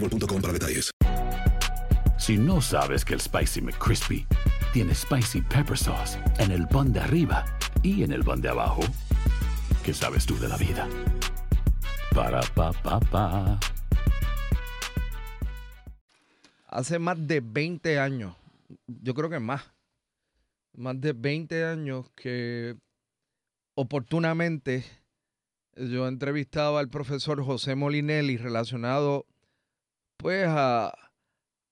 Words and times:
boostmobile.com 0.00 0.40
para 0.40 0.52
detalles. 0.52 0.90
Si 2.18 2.36
no 2.36 2.60
sabes 2.60 3.04
que 3.04 3.14
el 3.14 3.20
Spicy 3.20 3.60
McCrispy 3.60 4.26
tiene 4.72 4.94
Spicy 4.94 5.40
Pepper 5.42 5.78
Sauce 5.78 6.18
en 6.38 6.50
el 6.50 6.66
pan 6.68 6.92
de 6.92 7.00
arriba 7.00 7.44
y 7.82 8.02
en 8.02 8.12
el 8.12 8.24
pan 8.24 8.40
de 8.40 8.48
abajo, 8.48 8.82
¿qué 9.84 9.94
sabes 9.94 10.26
tú 10.26 10.36
de 10.38 10.48
la 10.48 10.56
vida? 10.56 10.88
Para, 12.14 12.40
pa, 12.54 12.72
pa, 12.72 13.00
pa. 13.00 13.58
Hace 16.66 16.98
más 16.98 17.26
de 17.26 17.40
20 17.40 17.98
años, 17.98 18.34
yo 18.86 19.14
creo 19.14 19.30
que 19.30 19.38
más, 19.38 19.62
más 20.74 21.00
de 21.00 21.12
20 21.12 21.64
años 21.64 22.10
que 22.14 22.76
oportunamente 23.74 24.84
yo 25.76 26.08
entrevistaba 26.08 26.80
al 26.80 26.90
profesor 26.90 27.42
José 27.42 27.74
Molinelli 27.74 28.36
relacionado 28.36 29.24
pues 30.18 30.46
a, 30.48 30.92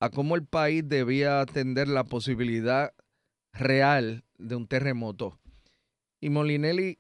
a 0.01 0.11
cómo 0.11 0.35
el 0.37 0.47
país 0.47 0.83
debía 0.89 1.41
atender 1.41 1.89
la 1.89 2.05
posibilidad 2.05 2.95
real 3.53 4.25
de 4.39 4.57
un 4.57 4.67
terremoto. 4.67 5.39
Y 6.21 6.31
Molinelli 6.31 6.99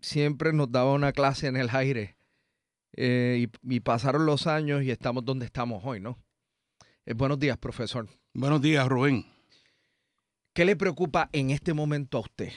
siempre 0.00 0.52
nos 0.52 0.70
daba 0.70 0.92
una 0.92 1.12
clase 1.12 1.46
en 1.46 1.56
el 1.56 1.70
aire. 1.70 2.16
eh, 2.92 3.46
y, 3.64 3.74
y 3.76 3.80
pasaron 3.80 4.26
los 4.26 4.46
años 4.46 4.82
y 4.82 4.90
estamos 4.90 5.24
donde 5.24 5.46
estamos 5.46 5.82
hoy, 5.84 6.00
¿no? 6.00 6.18
Eh, 7.06 7.14
buenos 7.14 7.38
días, 7.38 7.56
profesor. 7.58 8.08
Buenos 8.34 8.60
días, 8.60 8.86
Rubén. 8.88 9.24
¿Qué 10.52 10.64
le 10.64 10.74
preocupa 10.76 11.30
en 11.32 11.50
este 11.50 11.72
momento 11.72 12.18
a 12.18 12.22
usted? 12.22 12.52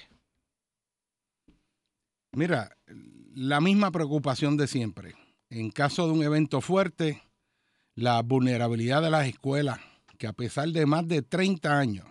Mira, 2.34 2.75
la 3.35 3.62
misma 3.62 3.91
preocupación 3.91 4.57
de 4.57 4.68
siempre. 4.68 5.13
En 5.50 5.69
caso 5.69 6.07
de 6.07 6.13
un 6.13 6.24
evento 6.24 6.62
fuerte, 6.62 7.22
la 8.01 8.22
vulnerabilidad 8.23 9.01
de 9.01 9.12
las 9.12 9.28
escuelas, 9.28 9.79
que 10.17 10.25
a 10.25 10.34
pesar 10.34 10.69
de 10.69 10.85
más 10.85 11.07
de 11.07 11.22
30 11.22 11.78
años, 11.78 12.07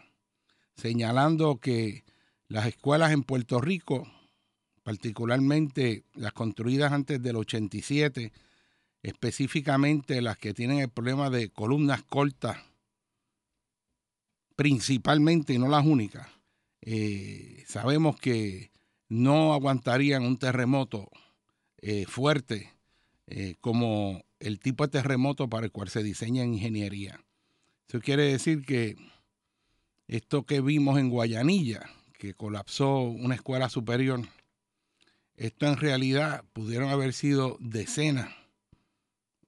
señalando 0.77 1.59
que 1.59 2.05
las 2.47 2.67
escuelas 2.67 3.13
en 3.13 3.25
Puerto 3.25 3.61
Rico, 3.61 4.09
particularmente 4.85 6.05
las 6.15 6.33
construidas 6.33 6.93
antes 6.93 7.21
del 7.21 7.37
87, 7.37 8.33
específicamente 9.03 10.23
las 10.23 10.39
que 10.39 10.55
tienen 10.55 10.79
el 10.79 10.91
problema 10.91 11.29
de 11.29 11.51
columnas 11.51 12.03
cortas, 12.05 12.59
principalmente 14.55 15.55
y 15.55 15.59
no 15.59 15.69
las 15.69 15.85
únicas, 15.85 16.29
eh, 16.83 17.65
sabemos 17.67 18.17
que 18.17 18.71
no 19.09 19.55
aguantarían 19.55 20.23
un 20.23 20.39
terremoto 20.39 21.11
eh, 21.79 22.07
fuerte 22.07 22.73
eh, 23.27 23.57
como 23.61 24.23
el 24.41 24.59
tipo 24.59 24.85
de 24.85 24.91
terremoto 24.91 25.49
para 25.49 25.67
el 25.67 25.73
cual 25.73 25.89
se 25.89 26.03
diseña 26.03 26.43
en 26.43 26.55
ingeniería. 26.55 27.21
Eso 27.89 28.01
quiere 28.01 28.25
decir 28.25 28.65
que 28.65 28.97
esto 30.09 30.45
que 30.45 30.61
vimos 30.61 30.99
en 30.99 31.11
Guayanilla, 31.11 31.89
que 32.19 32.35
colapsó 32.35 33.01
una 33.01 33.35
escuela 33.35 33.69
superior, 33.69 34.21
esto 35.37 35.67
en 35.67 35.77
realidad 35.77 36.45
pudieron 36.53 36.91
haber 36.91 37.13
sido 37.13 37.57
decenas 37.61 38.35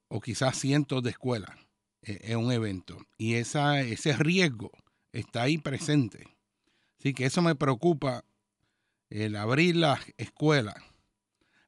o 0.09 0.21
quizás 0.21 0.59
cientos 0.59 1.03
de 1.03 1.11
escuelas 1.11 1.51
eh, 2.03 2.19
en 2.23 2.39
un 2.39 2.53
evento. 2.53 2.99
Y 3.17 3.35
ese 3.35 4.17
riesgo 4.19 4.71
está 5.13 5.43
ahí 5.43 5.59
presente. 5.59 6.27
Así 6.99 7.15
que 7.15 7.27
eso 7.27 7.43
me 7.43 7.55
preocupa, 7.55 8.25
el 9.11 9.37
abrir 9.37 9.77
las 9.77 10.01
escuelas 10.17 10.77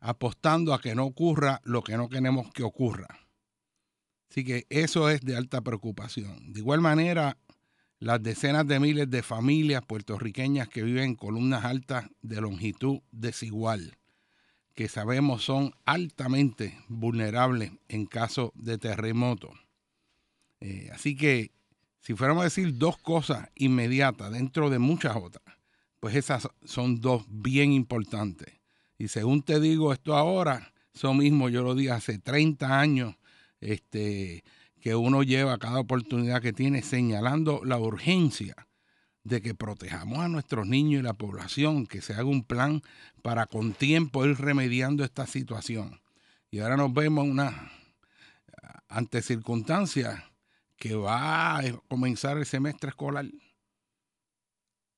apostando 0.05 0.75
a 0.75 0.81
que 0.81 0.95
no 0.95 1.05
ocurra 1.05 1.63
lo 1.65 1.83
que 1.83 1.97
no 1.97 2.11
queremos 2.11 2.53
que 2.53 2.63
ocurra. 2.63 3.09
Así 4.29 4.45
que 4.45 4.67
eso 4.69 5.09
es 5.09 5.23
de 5.23 5.35
alta 5.35 5.63
preocupación. 5.63 6.53
De 6.53 6.61
igual 6.61 6.83
manera, 6.83 7.39
las 8.01 8.23
decenas 8.23 8.67
de 8.67 8.81
miles 8.81 9.09
de 9.09 9.23
familias 9.23 9.83
puertorriqueñas 9.87 10.69
que 10.69 10.83
viven 10.83 11.05
en 11.05 11.15
columnas 11.15 11.65
altas 11.65 12.05
de 12.21 12.43
longitud 12.43 13.01
desigual, 13.13 13.97
que 14.75 14.89
sabemos 14.89 15.43
son 15.43 15.73
altamente 15.87 16.79
vulnerables 16.89 17.73
en 17.89 18.05
caso 18.05 18.53
de 18.57 18.77
terremoto. 18.77 19.55
Eh, 20.61 20.91
así 20.93 21.17
que 21.17 21.51
si 22.01 22.13
fuéramos 22.13 22.43
a 22.43 22.45
decir 22.45 22.77
dos 22.77 22.99
cosas 22.99 23.49
inmediatas 23.55 24.33
dentro 24.33 24.69
de 24.69 24.79
muchas 24.79 25.17
otras, 25.17 25.57
pues 25.99 26.15
esas 26.15 26.47
son 26.63 27.01
dos 27.01 27.25
bien 27.29 27.73
importantes. 27.73 28.64
Y 28.99 29.09
según 29.09 29.43
te 29.43 29.60
digo 29.60 29.93
esto 29.93 30.15
ahora, 30.15 30.72
eso 30.94 31.12
mismo 31.15 31.49
yo 31.49 31.62
lo 31.62 31.75
di 31.75 31.88
hace 31.88 32.19
30 32.19 32.78
años, 32.78 33.16
este, 33.60 34.44
que 34.81 34.94
uno 34.94 35.22
lleva 35.22 35.59
cada 35.59 35.81
oportunidad 35.81 36.41
que 36.41 36.53
tiene 36.53 36.82
señalando 36.82 37.62
la 37.65 37.78
urgencia 37.78 38.69
de 39.25 39.41
que 39.41 39.55
protejamos 39.55 40.19
a 40.19 40.28
nuestros 40.28 40.66
niños 40.66 41.00
y 41.00 41.03
la 41.03 41.15
población, 41.15 41.87
que 41.87 42.03
se 42.03 42.12
haga 42.12 42.25
un 42.25 42.44
plan 42.44 42.82
para 43.22 43.47
con 43.47 43.72
tiempo 43.72 44.25
ir 44.27 44.37
remediando 44.37 45.03
esta 45.03 45.26
situación. 45.26 46.00
Y 46.50 46.61
ahora 46.61 46.76
nos 46.76 46.93
vemos 46.93 47.26
una 47.26 47.72
ante 48.88 49.22
circunstancias 49.22 50.22
que 50.76 50.94
va 50.94 51.58
a 51.58 51.62
comenzar 51.88 52.38
el 52.38 52.47
semestre 52.47 52.90
escolar. 52.90 53.26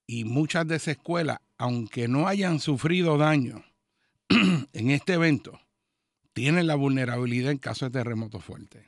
Y 0.07 0.25
muchas 0.25 0.67
de 0.67 0.77
esas 0.77 0.97
escuelas, 0.97 1.39
aunque 1.57 2.09
no 2.09 2.29
hayan 2.29 2.61
sufrido 2.61 3.17
daño 3.17 3.65
en 4.73 4.91
este 4.91 5.15
evento, 5.15 5.61
tienen 6.33 6.67
la 6.67 6.75
vulnerabilidad 6.75 7.51
en 7.51 7.59
caso 7.59 7.87
de 7.87 7.93
terremoto 7.93 8.41
fuerte. 8.41 8.85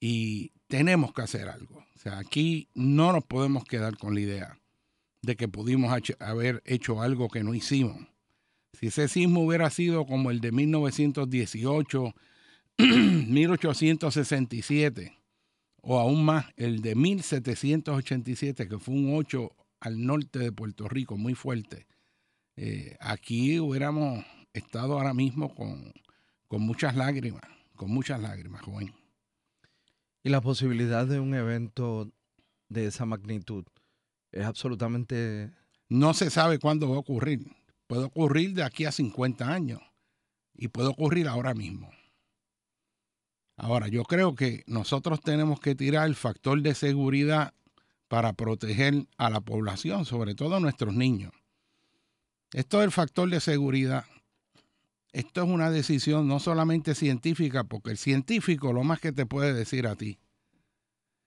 Y 0.00 0.52
tenemos 0.68 1.12
que 1.12 1.22
hacer 1.22 1.48
algo. 1.48 1.84
O 1.96 1.98
sea, 1.98 2.18
aquí 2.18 2.68
no 2.74 3.12
nos 3.12 3.24
podemos 3.24 3.64
quedar 3.64 3.98
con 3.98 4.14
la 4.14 4.20
idea 4.20 4.58
de 5.22 5.36
que 5.36 5.48
pudimos 5.48 5.92
haber 6.20 6.62
hecho 6.64 7.02
algo 7.02 7.28
que 7.28 7.44
no 7.44 7.54
hicimos. 7.54 8.06
Si 8.72 8.86
ese 8.86 9.08
sismo 9.08 9.44
hubiera 9.44 9.68
sido 9.68 10.06
como 10.06 10.30
el 10.30 10.40
de 10.40 10.52
1918, 10.52 12.14
1867, 12.78 15.18
o 15.82 15.98
aún 15.98 16.24
más 16.24 16.46
el 16.56 16.80
de 16.80 16.94
1787, 16.94 18.68
que 18.68 18.78
fue 18.78 18.94
un 18.94 19.16
8 19.16 19.50
al 19.80 20.06
norte 20.06 20.38
de 20.38 20.52
Puerto 20.52 20.88
Rico, 20.88 21.16
muy 21.16 21.34
fuerte, 21.34 21.86
eh, 22.56 22.96
aquí 23.00 23.58
hubiéramos 23.60 24.24
estado 24.52 24.94
ahora 24.94 25.14
mismo 25.14 25.54
con, 25.54 25.92
con 26.48 26.62
muchas 26.62 26.96
lágrimas, 26.96 27.42
con 27.76 27.90
muchas 27.90 28.20
lágrimas, 28.20 28.62
joven. 28.62 28.94
Y 30.22 30.28
la 30.28 30.40
posibilidad 30.40 31.06
de 31.06 31.20
un 31.20 31.34
evento 31.34 32.10
de 32.68 32.86
esa 32.86 33.06
magnitud 33.06 33.64
es 34.32 34.44
absolutamente... 34.44 35.52
No 35.88 36.14
se 36.14 36.30
sabe 36.30 36.58
cuándo 36.58 36.88
va 36.88 36.96
a 36.96 37.00
ocurrir. 37.00 37.50
Puede 37.86 38.04
ocurrir 38.04 38.54
de 38.54 38.62
aquí 38.62 38.84
a 38.84 38.92
50 38.92 39.52
años 39.52 39.80
y 40.54 40.68
puede 40.68 40.88
ocurrir 40.88 41.26
ahora 41.26 41.54
mismo. 41.54 41.90
Ahora, 43.56 43.88
yo 43.88 44.04
creo 44.04 44.34
que 44.34 44.62
nosotros 44.66 45.20
tenemos 45.20 45.60
que 45.60 45.74
tirar 45.74 46.06
el 46.06 46.14
factor 46.14 46.62
de 46.62 46.74
seguridad 46.74 47.52
para 48.08 48.32
proteger 48.32 49.06
a 49.18 49.30
la 49.30 49.40
población, 49.40 50.04
sobre 50.04 50.34
todo 50.34 50.56
a 50.56 50.60
nuestros 50.60 50.94
niños. 50.94 51.32
Esto 52.52 52.80
del 52.80 52.90
factor 52.90 53.28
de 53.28 53.40
seguridad. 53.40 54.04
Esto 55.12 55.42
es 55.42 55.48
una 55.48 55.70
decisión 55.70 56.28
no 56.28 56.38
solamente 56.38 56.94
científica, 56.94 57.64
porque 57.64 57.90
el 57.90 57.98
científico 57.98 58.72
lo 58.72 58.84
más 58.84 59.00
que 59.00 59.12
te 59.12 59.26
puede 59.26 59.52
decir 59.52 59.86
a 59.86 59.96
ti 59.96 60.18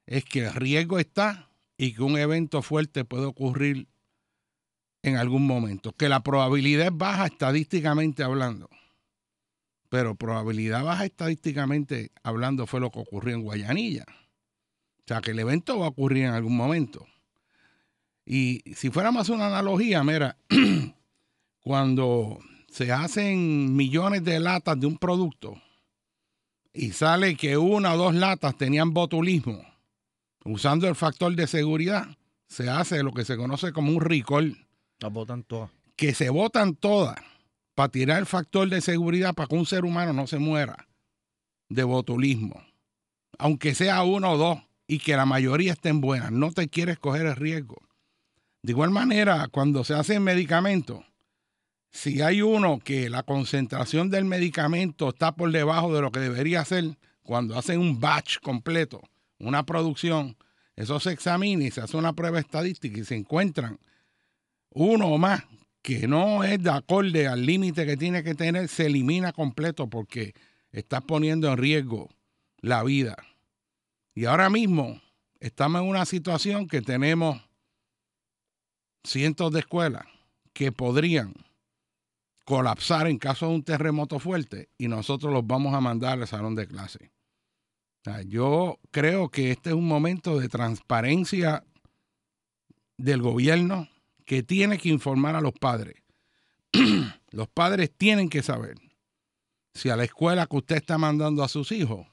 es 0.06 0.24
que 0.25 0.45
el 0.45 0.53
riesgo 0.53 1.00
está 1.00 1.50
y 1.77 1.94
que 1.94 2.03
un 2.03 2.18
evento 2.18 2.62
fuerte 2.62 3.06
puede 3.06 3.25
ocurrir 3.25 3.88
en 5.01 5.18
algún 5.18 5.45
momento, 5.45 5.91
que 5.94 6.07
la 6.07 6.24
probabilidad 6.24 6.88
es 6.88 6.97
baja 6.97 7.25
estadísticamente 7.25 8.24
hablando 8.24 8.69
pero 9.94 10.15
probabilidad 10.15 10.83
baja 10.83 11.06
estadísticamente 11.06 12.09
hablando 12.24 12.65
fue 12.65 12.80
lo 12.80 12.89
que 12.89 12.97
ocurrió 12.97 13.35
en 13.35 13.44
Guayanilla. 13.44 14.06
O 14.07 15.03
sea, 15.06 15.21
que 15.21 15.30
el 15.30 15.39
evento 15.39 15.77
va 15.77 15.85
a 15.85 15.89
ocurrir 15.89 16.24
en 16.24 16.31
algún 16.31 16.57
momento. 16.57 17.06
Y 18.25 18.63
si 18.74 18.89
fuéramos 18.89 19.30
una 19.30 19.45
analogía, 19.45 20.03
mira, 20.03 20.35
cuando 21.62 22.39
se 22.73 22.91
hacen 22.91 23.75
millones 23.75 24.23
de 24.23 24.39
latas 24.39 24.79
de 24.79 24.87
un 24.87 24.97
producto 24.97 25.61
y 26.73 26.91
sale 26.91 27.37
que 27.37 27.55
una 27.55 27.93
o 27.93 27.97
dos 27.97 28.15
latas 28.15 28.57
tenían 28.57 28.95
botulismo, 28.95 29.63
usando 30.43 30.87
el 30.87 30.95
factor 30.95 31.35
de 31.35 31.45
seguridad, 31.45 32.07
se 32.47 32.71
hace 32.71 33.03
lo 33.03 33.13
que 33.13 33.25
se 33.25 33.37
conoce 33.37 33.73
como 33.73 33.91
un 33.91 34.01
recall. 34.01 34.57
Las 34.99 35.13
botan 35.13 35.43
todas. 35.43 35.69
Que 35.95 36.15
se 36.15 36.31
botan 36.31 36.73
todas 36.73 37.15
para 37.75 37.89
tirar 37.89 38.17
el 38.17 38.25
factor 38.25 38.67
de 38.67 38.81
seguridad 38.81 39.35
para 39.35 39.47
que 39.47 39.55
un 39.55 39.67
ser 39.67 39.85
humano 39.85 40.11
no 40.11 40.25
se 40.25 40.39
muera 40.39 40.87
de 41.69 41.83
botulismo, 41.83 42.59
aunque 43.37 43.75
sea 43.75 44.01
uno 44.01 44.31
o 44.31 44.37
dos, 44.37 44.59
y 44.87 44.97
que 44.97 45.15
la 45.15 45.27
mayoría 45.27 45.73
estén 45.73 46.01
buenas. 46.01 46.31
No 46.31 46.51
te 46.51 46.67
quieres 46.69 46.97
coger 46.97 47.27
el 47.27 47.35
riesgo. 47.35 47.77
De 48.63 48.71
igual 48.71 48.89
manera, 48.89 49.47
cuando 49.49 49.83
se 49.83 49.93
hacen 49.93 50.23
medicamentos, 50.23 51.05
si 51.94 52.22
hay 52.22 52.42
uno 52.42 52.80
que 52.80 53.07
la 53.10 53.22
concentración 53.22 54.10
del 54.10 54.25
medicamento 54.25 55.10
está 55.10 55.36
por 55.36 55.51
debajo 55.51 55.94
de 55.94 56.01
lo 56.01 56.12
que 56.12 56.19
debería 56.19 56.66
ser, 56.66 56.98
cuando 57.22 57.56
hacen 57.56 57.80
un 57.80 58.00
batch 58.00 58.40
completo, 58.40 59.00
una 59.38 59.63
producción, 59.63 60.36
eso 60.75 61.00
se 61.00 61.12
examina 61.12 61.63
y 61.63 61.72
se 61.72 61.81
hace 61.81 61.95
una 61.95 62.13
prueba 62.13 62.40
estadística 62.40 63.00
y 63.00 63.06
se 63.06 63.16
encuentran 63.16 63.80
uno 64.72 65.07
o 65.07 65.19
más 65.19 65.44
que 65.84 66.07
no 66.07 66.44
es 66.44 66.63
de 66.63 66.72
acorde 66.72 67.28
al 67.28 67.45
límite 67.45 67.86
que 67.86 67.95
tiene 67.95 68.24
que 68.24 68.34
tener, 68.34 68.69
se 68.69 68.88
elimina 68.88 69.31
completo 69.31 69.88
porque 69.88 70.34
estás 70.72 71.04
poniendo 71.04 71.51
en 71.51 71.57
riesgo 71.57 72.10
la 72.60 72.84
vida. 72.84 73.18
Y 74.16 74.25
ahora 74.25 74.50
mismo 74.50 75.00
estamos 75.40 75.84
en 75.84 75.90
una 75.90 76.06
situación 76.06 76.68
que 76.68 76.81
tenemos 76.81 77.40
cientos 79.04 79.51
de 79.51 79.60
escuelas 79.60 80.06
que 80.54 80.72
podrían 80.72 81.36
colapsar 82.44 83.07
en 83.07 83.18
caso 83.18 83.48
de 83.48 83.56
un 83.56 83.63
terremoto 83.63 84.19
fuerte 84.19 84.69
y 84.78 84.88
nosotros 84.88 85.31
los 85.31 85.45
vamos 85.45 85.74
a 85.74 85.81
mandar 85.81 86.19
al 86.19 86.28
salón 86.28 86.56
de 86.56 86.68
clase. 86.68 87.12
yo 88.28 88.80
creo 88.92 89.30
que 89.30 89.51
este 89.51 89.69
es 89.69 89.75
un 89.75 89.88
momento 89.88 90.40
de 90.40 90.50
transparencia 90.50 91.63
del 92.98 93.22
gobierno, 93.22 93.90
que 94.25 94.44
tiene 94.44 94.78
que 94.78 94.90
informar 94.90 95.36
a 95.36 95.42
los 95.42 95.54
padres. 95.54 95.95
los 97.31 97.48
padres 97.50 97.92
tienen 97.95 98.30
que 98.30 98.42
saber 98.42 98.78
si 99.74 99.90
a 99.90 99.95
la 99.95 100.04
escuela 100.04 100.45
que 100.48 100.57
usted 100.57 100.78
está 100.78 100.98
mandando 100.98 101.44
a 101.44 101.48
sus 101.48 101.72
hijos 101.72 102.07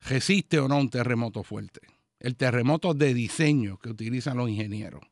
resiste 0.00 0.58
o 0.58 0.68
no 0.68 0.78
un 0.78 0.90
terremoto 0.90 1.42
fuerte. 1.42 1.80
El 2.18 2.36
terremoto 2.36 2.94
de 2.94 3.14
diseño 3.14 3.78
que 3.78 3.90
utilizan 3.90 4.36
los 4.36 4.48
ingenieros. 4.48 5.02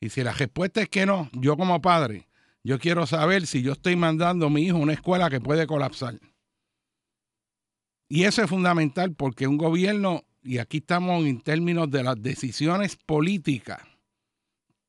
Y 0.00 0.10
si 0.10 0.22
la 0.22 0.32
respuesta 0.32 0.82
es 0.82 0.88
que 0.88 1.04
no, 1.04 1.30
yo 1.32 1.56
como 1.56 1.80
padre, 1.80 2.28
yo 2.66 2.80
quiero 2.80 3.06
saber 3.06 3.46
si 3.46 3.62
yo 3.62 3.72
estoy 3.72 3.94
mandando 3.94 4.46
a 4.46 4.50
mi 4.50 4.62
hijo 4.62 4.76
a 4.76 4.80
una 4.80 4.92
escuela 4.92 5.30
que 5.30 5.40
puede 5.40 5.68
colapsar. 5.68 6.18
Y 8.08 8.24
eso 8.24 8.42
es 8.42 8.50
fundamental 8.50 9.14
porque 9.14 9.46
un 9.46 9.56
gobierno, 9.56 10.24
y 10.42 10.58
aquí 10.58 10.78
estamos 10.78 11.24
en 11.24 11.40
términos 11.40 11.88
de 11.92 12.02
las 12.02 12.20
decisiones 12.20 12.96
políticas, 12.96 13.80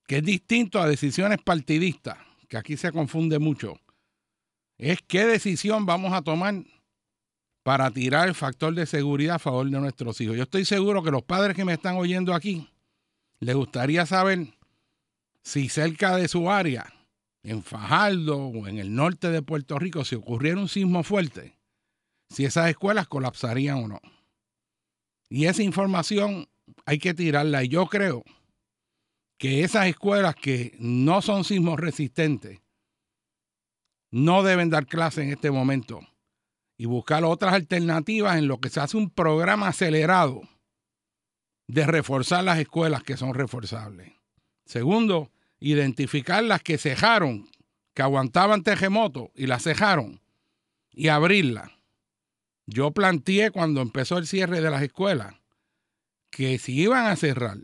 que 0.08 0.18
es 0.18 0.24
distinto 0.24 0.82
a 0.82 0.88
decisiones 0.88 1.38
partidistas, 1.44 2.18
que 2.50 2.58
aquí 2.58 2.78
se 2.78 2.92
confunde 2.92 3.38
mucho, 3.38 3.80
es 4.80 5.00
qué 5.08 5.28
decisión 5.28 5.86
vamos 5.86 6.14
a 6.14 6.24
tomar 6.24 6.56
para 7.62 7.92
tirar 7.92 8.28
el 8.28 8.34
factor 8.34 8.74
de 8.74 8.88
seguridad 8.88 9.36
a 9.36 9.40
favor 9.40 9.70
de 9.70 9.80
nuestros 9.80 10.20
hijos. 10.20 10.36
Yo 10.36 10.44
estoy 10.44 10.66
seguro 10.66 11.04
que 11.04 11.12
los 11.12 11.22
padres 11.22 11.56
que 11.56 11.66
me 11.66 11.74
están 11.74 11.98
oyendo 11.98 12.34
aquí 12.34 12.68
les 13.40 13.56
gustaría 13.56 14.08
saber 14.08 14.48
si 15.44 15.70
cerca 15.70 16.16
de 16.16 16.28
su 16.28 16.50
área, 16.50 16.92
en 17.48 17.64
Fajardo 17.64 18.38
o 18.38 18.68
en 18.68 18.78
el 18.78 18.94
norte 18.94 19.30
de 19.32 19.42
Puerto 19.42 19.80
Rico, 19.80 20.04
si 20.04 20.16
ocurriera 20.16 20.60
un 20.60 20.68
sismo 20.68 21.02
fuerte, 21.02 21.58
si 22.30 22.44
esas 22.44 22.70
escuelas 22.70 23.08
colapsarían 23.08 23.86
o 23.86 23.88
no. 23.88 24.02
Y 25.30 25.46
esa 25.46 25.64
información 25.64 26.50
hay 26.86 27.00
que 27.00 27.14
tirarla. 27.14 27.64
Y 27.64 27.70
yo 27.70 27.86
creo 27.86 28.26
que 29.38 29.64
esas 29.64 29.88
escuelas 29.88 30.36
que 30.36 30.76
no 30.80 31.22
son 31.22 31.46
sismos 31.46 31.80
resistentes 31.80 32.60
no 34.12 34.44
deben 34.44 34.70
dar 34.70 34.86
clase 34.86 35.24
en 35.24 35.30
este 35.30 35.50
momento 35.50 36.02
y 36.78 36.86
buscar 36.86 37.24
otras 37.24 37.54
alternativas 37.54 38.38
en 38.38 38.50
lo 38.50 38.60
que 38.60 38.70
se 38.70 38.82
hace 38.82 38.98
un 38.98 39.10
programa 39.10 39.70
acelerado 39.70 40.42
de 41.68 41.86
reforzar 41.86 42.44
las 42.44 42.60
escuelas 42.60 43.04
que 43.04 43.16
son 43.16 43.34
reforzables. 43.34 44.12
Segundo, 44.66 45.32
identificar 45.60 46.44
las 46.44 46.62
que 46.62 46.78
cejaron, 46.78 47.50
que 47.94 48.02
aguantaban 48.02 48.64
terremotos 48.64 49.30
y 49.36 49.48
las 49.48 49.64
cejaron 49.64 50.22
y 50.92 51.08
abrirlas. 51.08 51.72
Yo 52.66 52.92
planteé 52.92 53.52
cuando 53.52 53.82
empezó 53.82 54.18
el 54.18 54.28
cierre 54.28 54.62
de 54.62 54.70
las 54.70 54.84
escuelas 54.84 55.36
que 56.30 56.60
si 56.60 56.82
iban 56.82 57.06
a 57.08 57.16
cerrar, 57.16 57.58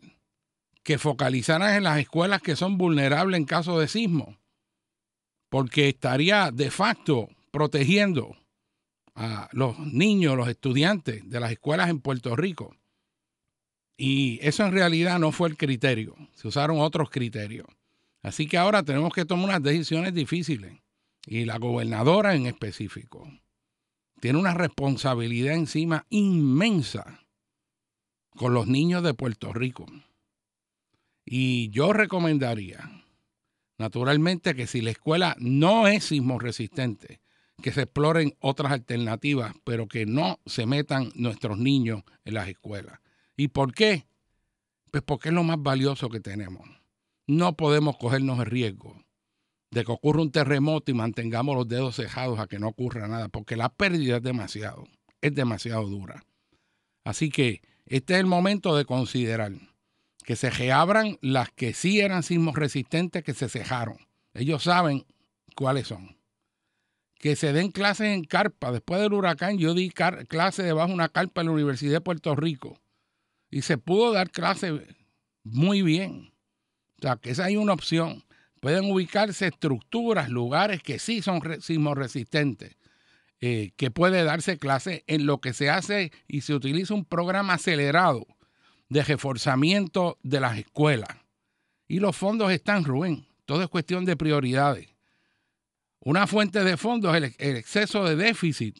que 0.84 0.98
focalizaran 0.98 1.76
en 1.76 1.84
las 1.84 2.00
escuelas 2.00 2.42
que 2.42 2.56
son 2.56 2.78
vulnerables 2.78 3.38
en 3.38 3.46
caso 3.46 3.80
de 3.80 3.88
sismo, 3.88 4.38
porque 5.50 5.90
estaría 5.90 6.52
de 6.52 6.72
facto 6.72 7.30
protegiendo 7.52 8.36
a 9.16 9.50
los 9.52 9.78
niños, 9.80 10.36
los 10.36 10.48
estudiantes 10.48 11.30
de 11.30 11.40
las 11.40 11.52
escuelas 11.52 11.90
en 11.90 12.00
Puerto 12.00 12.36
Rico. 12.36 12.76
Y 13.96 14.40
eso 14.42 14.66
en 14.66 14.72
realidad 14.72 15.20
no 15.20 15.32
fue 15.32 15.50
el 15.50 15.58
criterio, 15.58 16.16
se 16.34 16.48
usaron 16.48 16.80
otros 16.80 17.10
criterios. 17.10 17.68
Así 18.24 18.48
que 18.48 18.58
ahora 18.58 18.84
tenemos 18.84 19.14
que 19.14 19.26
tomar 19.26 19.50
unas 19.50 19.64
decisiones 19.64 20.14
difíciles 20.14 20.74
y 21.28 21.46
la 21.46 21.60
gobernadora 21.60 22.34
en 22.34 22.48
específico 22.48 23.30
tiene 24.24 24.40
una 24.40 24.54
responsabilidad 24.54 25.54
encima 25.54 26.06
inmensa 26.10 27.20
con 28.30 28.54
los 28.54 28.68
niños 28.68 29.04
de 29.04 29.14
Puerto 29.14 29.52
Rico. 29.52 29.86
Y 31.26 31.70
yo 31.72 31.92
recomendaría, 31.92 32.90
naturalmente, 33.78 34.56
que 34.56 34.66
si 34.66 34.80
la 34.80 34.92
escuela 34.92 35.36
no 35.40 35.90
es 35.90 36.06
sismo 36.06 36.40
resistente, 36.40 37.20
que 37.62 37.74
se 37.74 37.82
exploren 37.82 38.36
otras 38.40 38.72
alternativas, 38.72 39.54
pero 39.66 39.90
que 39.90 40.06
no 40.06 40.40
se 40.46 40.66
metan 40.66 41.12
nuestros 41.16 41.58
niños 41.58 42.04
en 42.24 42.36
las 42.36 42.48
escuelas. 42.48 43.00
¿Y 43.36 43.50
por 43.50 43.74
qué? 43.74 44.06
Pues 44.90 45.04
porque 45.04 45.30
es 45.30 45.36
lo 45.36 45.44
más 45.44 45.62
valioso 45.62 46.08
que 46.10 46.22
tenemos. 46.22 46.66
No 47.28 47.56
podemos 47.56 47.98
cogernos 47.98 48.40
el 48.40 48.46
riesgo 48.46 49.04
de 49.72 49.84
que 49.84 49.92
ocurra 49.92 50.22
un 50.22 50.32
terremoto 50.32 50.92
y 50.92 50.94
mantengamos 50.94 51.56
los 51.56 51.68
dedos 51.68 51.96
cejados 51.96 52.40
a 52.40 52.48
que 52.48 52.60
no 52.60 52.68
ocurra 52.68 53.08
nada, 53.08 53.28
porque 53.30 53.56
la 53.56 53.70
pérdida 53.70 54.18
es 54.18 54.24
demasiado, 54.24 54.86
es 55.22 55.34
demasiado 55.34 55.88
dura. 55.88 56.24
Así 57.04 57.30
que 57.30 57.62
este 57.86 58.14
es 58.14 58.20
el 58.20 58.26
momento 58.26 58.76
de 58.76 58.86
considerar 58.86 59.52
que 60.24 60.36
se 60.36 60.50
reabran 60.50 61.18
las 61.22 61.50
que 61.52 61.74
sí 61.74 62.00
eran 62.00 62.24
sismos 62.24 62.56
resistentes 62.56 63.24
que 63.24 63.34
se 63.34 63.50
cejaron. 63.50 63.98
Ellos 64.34 64.64
saben 64.64 65.06
cuáles 65.56 65.88
son. 65.88 66.18
Que 67.16 67.36
se 67.36 67.54
den 67.54 67.72
clases 67.72 68.08
en 68.08 68.24
carpa. 68.24 68.72
Después 68.72 69.02
del 69.02 69.14
huracán 69.14 69.58
yo 69.58 69.74
di 69.74 69.90
clases 69.90 70.66
debajo 70.66 70.90
de 70.90 70.94
una 70.94 71.10
carpa 71.10 71.42
en 71.42 71.48
la 71.48 71.54
Universidad 71.54 71.94
de 71.94 72.02
Puerto 72.02 72.36
Rico. 72.36 72.80
Y 73.50 73.62
se 73.62 73.78
pudo 73.78 74.12
dar 74.14 74.32
clases 74.32 74.82
muy 75.44 75.82
bien. 75.82 76.33
O 77.04 77.06
sea, 77.06 77.18
que 77.18 77.32
esa 77.32 77.44
hay 77.44 77.58
una 77.58 77.74
opción. 77.74 78.24
Pueden 78.62 78.90
ubicarse 78.90 79.48
estructuras, 79.48 80.30
lugares 80.30 80.82
que 80.82 81.00
sí 81.00 81.22
son 81.22 81.42
sismos 81.62 81.98
resistentes. 81.98 82.78
eh, 83.42 83.74
que 83.76 83.92
puede 83.92 84.24
darse 84.24 84.58
clase 84.58 85.04
en 85.06 85.26
lo 85.26 85.42
que 85.42 85.52
se 85.52 85.70
hace 85.70 86.14
y 86.30 86.42
se 86.42 86.54
utiliza 86.54 86.94
un 86.94 87.04
programa 87.04 87.56
acelerado 87.56 88.26
de 88.88 89.04
reforzamiento 89.04 90.18
de 90.24 90.40
las 90.40 90.58
escuelas. 90.58 91.10
Y 91.90 92.00
los 92.00 92.16
fondos 92.16 92.54
están, 92.54 92.86
Rubén. 92.86 93.28
Todo 93.44 93.62
es 93.62 93.68
cuestión 93.68 94.06
de 94.06 94.16
prioridades. 94.16 94.88
Una 96.00 96.26
fuente 96.26 96.64
de 96.64 96.78
fondos 96.78 97.14
es 97.18 97.36
el 97.38 97.58
exceso 97.58 98.06
de 98.06 98.16
déficit, 98.16 98.80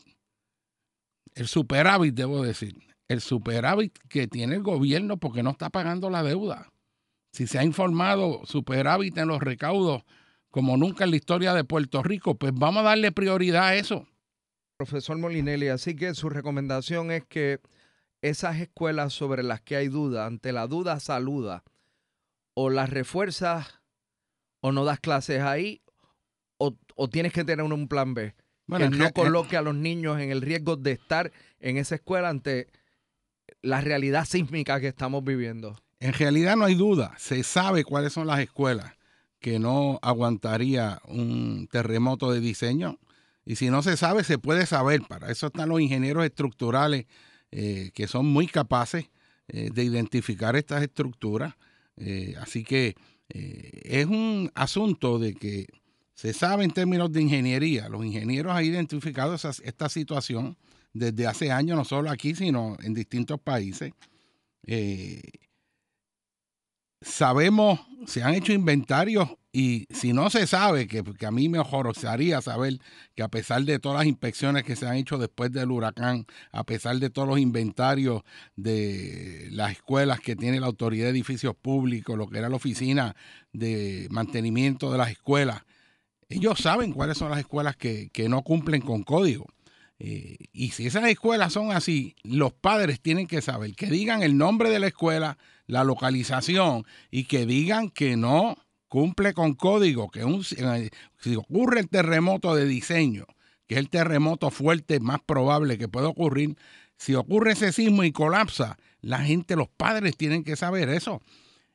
el 1.36 1.50
superávit, 1.50 2.16
debo 2.16 2.42
decir, 2.42 2.78
el 3.10 3.20
superávit 3.20 3.98
que 4.08 4.30
tiene 4.30 4.56
el 4.56 4.64
gobierno 4.64 5.18
porque 5.18 5.44
no 5.44 5.50
está 5.50 5.70
pagando 5.70 6.10
la 6.10 6.24
deuda. 6.24 6.73
Si 7.34 7.48
se 7.48 7.58
ha 7.58 7.64
informado 7.64 8.46
superávit 8.46 9.18
en 9.18 9.28
los 9.28 9.42
recaudos 9.42 10.04
como 10.52 10.78
nunca 10.78 11.04
en 11.04 11.10
la 11.10 11.16
historia 11.16 11.56
de 11.56 11.64
Puerto 11.64 12.04
Rico, 12.04 12.36
pues 12.36 12.54
vamos 12.54 12.82
a 12.82 12.90
darle 12.90 13.12
prioridad 13.12 13.64
a 13.70 13.76
eso. 13.76 14.08
Profesor 14.78 15.18
Molinelli, 15.18 15.68
así 15.70 15.96
que 15.96 16.14
su 16.14 16.30
recomendación 16.30 17.10
es 17.10 17.26
que 17.26 17.60
esas 18.22 18.60
escuelas 18.60 19.14
sobre 19.14 19.42
las 19.42 19.62
que 19.62 19.76
hay 19.76 19.88
duda, 19.88 20.28
ante 20.28 20.52
la 20.52 20.68
duda 20.68 21.00
saluda, 21.00 21.64
o 22.54 22.70
las 22.70 22.92
refuerzas 22.92 23.82
o 24.62 24.72
no 24.72 24.86
das 24.86 25.00
clases 25.00 25.42
ahí, 25.42 25.82
o, 26.60 26.78
o 26.96 27.10
tienes 27.10 27.34
que 27.34 27.44
tener 27.44 27.66
un 27.66 27.88
plan 27.88 28.14
B. 28.14 28.36
Bueno, 28.68 28.92
que 28.92 28.96
no 28.96 29.12
coloque 29.12 29.58
a 29.58 29.64
los 29.64 29.74
niños 29.74 30.20
en 30.20 30.30
el 30.30 30.42
riesgo 30.42 30.76
de 30.76 30.92
estar 30.92 31.32
en 31.60 31.78
esa 31.78 31.96
escuela 31.96 32.30
ante 32.30 32.68
la 33.64 33.82
realidad 33.82 34.26
sísmica 34.26 34.80
que 34.80 34.88
estamos 34.88 35.24
viviendo. 35.24 35.83
En 36.04 36.12
realidad 36.12 36.58
no 36.58 36.66
hay 36.66 36.76
duda, 36.76 37.16
se 37.18 37.44
sabe 37.44 37.86
cuáles 37.86 38.12
son 38.12 38.28
las 38.28 38.42
escuelas 38.42 38.92
que 39.40 39.58
no 39.58 40.00
aguantaría 40.02 41.02
un 41.08 41.70
terremoto 41.72 42.30
de 42.30 42.42
diseño. 42.42 43.00
Y 43.46 43.56
si 43.56 43.70
no 43.70 43.82
se 43.82 43.96
sabe, 43.96 44.26
se 44.26 44.38
puede 44.38 44.66
saber. 44.66 45.04
Para 45.08 45.32
eso 45.32 45.48
están 45.48 45.70
los 45.70 45.80
ingenieros 45.80 46.26
estructurales 46.26 47.06
eh, 47.52 47.92
que 47.94 48.08
son 48.08 48.26
muy 48.26 48.48
capaces 48.48 49.06
eh, 49.48 49.70
de 49.74 49.82
identificar 49.86 50.58
estas 50.58 50.84
estructuras. 50.84 51.54
Eh, 51.96 52.36
así 52.38 52.66
que 52.66 52.96
es 53.30 54.06
un 54.06 54.52
asunto 54.56 55.20
de 55.20 55.34
que 55.36 55.68
se 56.16 56.34
sabe 56.34 56.66
en 56.66 56.72
términos 56.72 57.14
de 57.14 57.22
ingeniería. 57.22 57.88
Los 57.88 58.04
ingenieros 58.04 58.52
han 58.54 58.66
identificado 58.66 59.36
esas- 59.36 59.62
esta 59.62 59.88
situación 59.88 60.58
desde 60.92 61.28
hace 61.28 61.50
años, 61.50 61.78
no 61.78 61.86
solo 61.86 62.10
aquí, 62.12 62.36
sino 62.36 62.76
en 62.84 62.94
distintos 62.94 63.40
países. 63.40 63.94
Sabemos, 67.14 67.80
se 68.08 68.24
han 68.24 68.34
hecho 68.34 68.54
inventarios 68.54 69.30
y 69.52 69.86
si 69.92 70.14
no 70.14 70.32
se 70.32 70.48
sabe, 70.48 70.88
que, 70.88 71.04
que 71.04 71.28
a 71.28 71.32
mí 71.32 71.48
me 71.48 71.60
horrorizaría 71.60 72.42
saber 72.42 72.80
que 73.14 73.22
a 73.22 73.28
pesar 73.28 73.62
de 73.66 73.78
todas 73.78 74.00
las 74.00 74.08
inspecciones 74.08 74.64
que 74.64 74.76
se 74.76 74.88
han 74.88 74.96
hecho 74.96 75.20
después 75.20 75.52
del 75.52 75.70
huracán, 75.70 76.26
a 76.52 76.64
pesar 76.64 76.98
de 76.98 77.12
todos 77.12 77.28
los 77.28 77.38
inventarios 77.38 78.24
de 78.56 79.48
las 79.52 79.74
escuelas 79.74 80.22
que 80.22 80.36
tiene 80.36 80.60
la 80.60 80.66
Autoridad 80.66 81.04
de 81.04 81.12
Edificios 81.12 81.54
Públicos, 81.56 82.18
lo 82.18 82.28
que 82.28 82.40
era 82.40 82.50
la 82.50 82.56
Oficina 82.56 83.16
de 83.52 84.08
Mantenimiento 84.10 84.92
de 84.92 84.98
las 84.98 85.12
Escuelas, 85.12 85.62
ellos 86.30 86.58
saben 86.58 86.94
cuáles 86.94 87.20
son 87.20 87.30
las 87.30 87.38
escuelas 87.38 87.76
que, 87.76 88.10
que 88.12 88.28
no 88.28 88.42
cumplen 88.42 88.82
con 88.82 89.04
código. 89.04 89.46
Eh, 90.06 90.36
y 90.52 90.72
si 90.72 90.86
esas 90.86 91.06
escuelas 91.06 91.54
son 91.54 91.72
así, 91.72 92.18
los 92.24 92.52
padres 92.52 93.00
tienen 93.00 93.26
que 93.26 93.42
saber 93.42 93.74
que 93.74 93.86
digan 93.86 94.22
el 94.22 94.38
nombre 94.38 94.70
de 94.70 94.80
la 94.80 94.88
escuela, 94.88 95.38
la 95.66 95.86
localización 95.86 96.86
y 97.10 97.24
que 97.24 97.46
digan 97.46 97.90
que 97.90 98.18
no 98.18 98.58
cumple 98.90 99.34
con 99.34 99.54
código, 99.54 100.12
que 100.12 100.26
un, 100.26 100.44
eh, 100.58 100.90
si 101.22 101.38
ocurre 101.38 101.80
el 101.80 101.88
terremoto 101.88 102.54
de 102.54 102.66
diseño, 102.66 103.26
que 103.66 103.76
es 103.76 103.80
el 103.80 103.90
terremoto 103.90 104.52
fuerte 104.52 105.00
más 105.00 105.22
probable 105.22 105.78
que 105.78 105.88
puede 105.88 106.08
ocurrir, 106.08 106.58
si 106.98 107.16
ocurre 107.16 107.54
ese 107.54 107.72
sismo 107.72 108.04
y 108.04 108.12
colapsa, 108.12 108.78
la 109.00 109.20
gente, 109.20 109.56
los 109.56 109.70
padres 109.70 110.18
tienen 110.18 110.44
que 110.44 110.58
saber 110.58 110.90
eso 110.90 111.22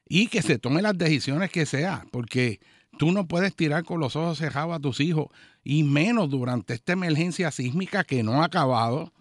y 0.07 0.27
que 0.27 0.43
se 0.43 0.59
tomen 0.59 0.83
las 0.83 0.99
decisiones 0.99 1.51
que 1.51 1.65
sea, 1.65 2.05
porque 2.11 2.61
tú 2.99 3.13
no 3.13 3.27
puedes 3.27 3.55
tirar 3.55 3.85
con 3.85 4.01
los 4.01 4.17
ojos 4.17 4.39
cerrados 4.39 4.77
a 4.77 4.81
tus 4.81 5.01
hijos 5.01 5.29
y 5.65 5.83
menos 5.83 6.31
durante 6.31 6.75
esta 6.75 6.93
emergencia 6.93 7.51
sísmica 7.51 8.05
que 8.05 8.23
no 8.23 8.43
ha 8.43 8.47
acabado. 8.47 9.13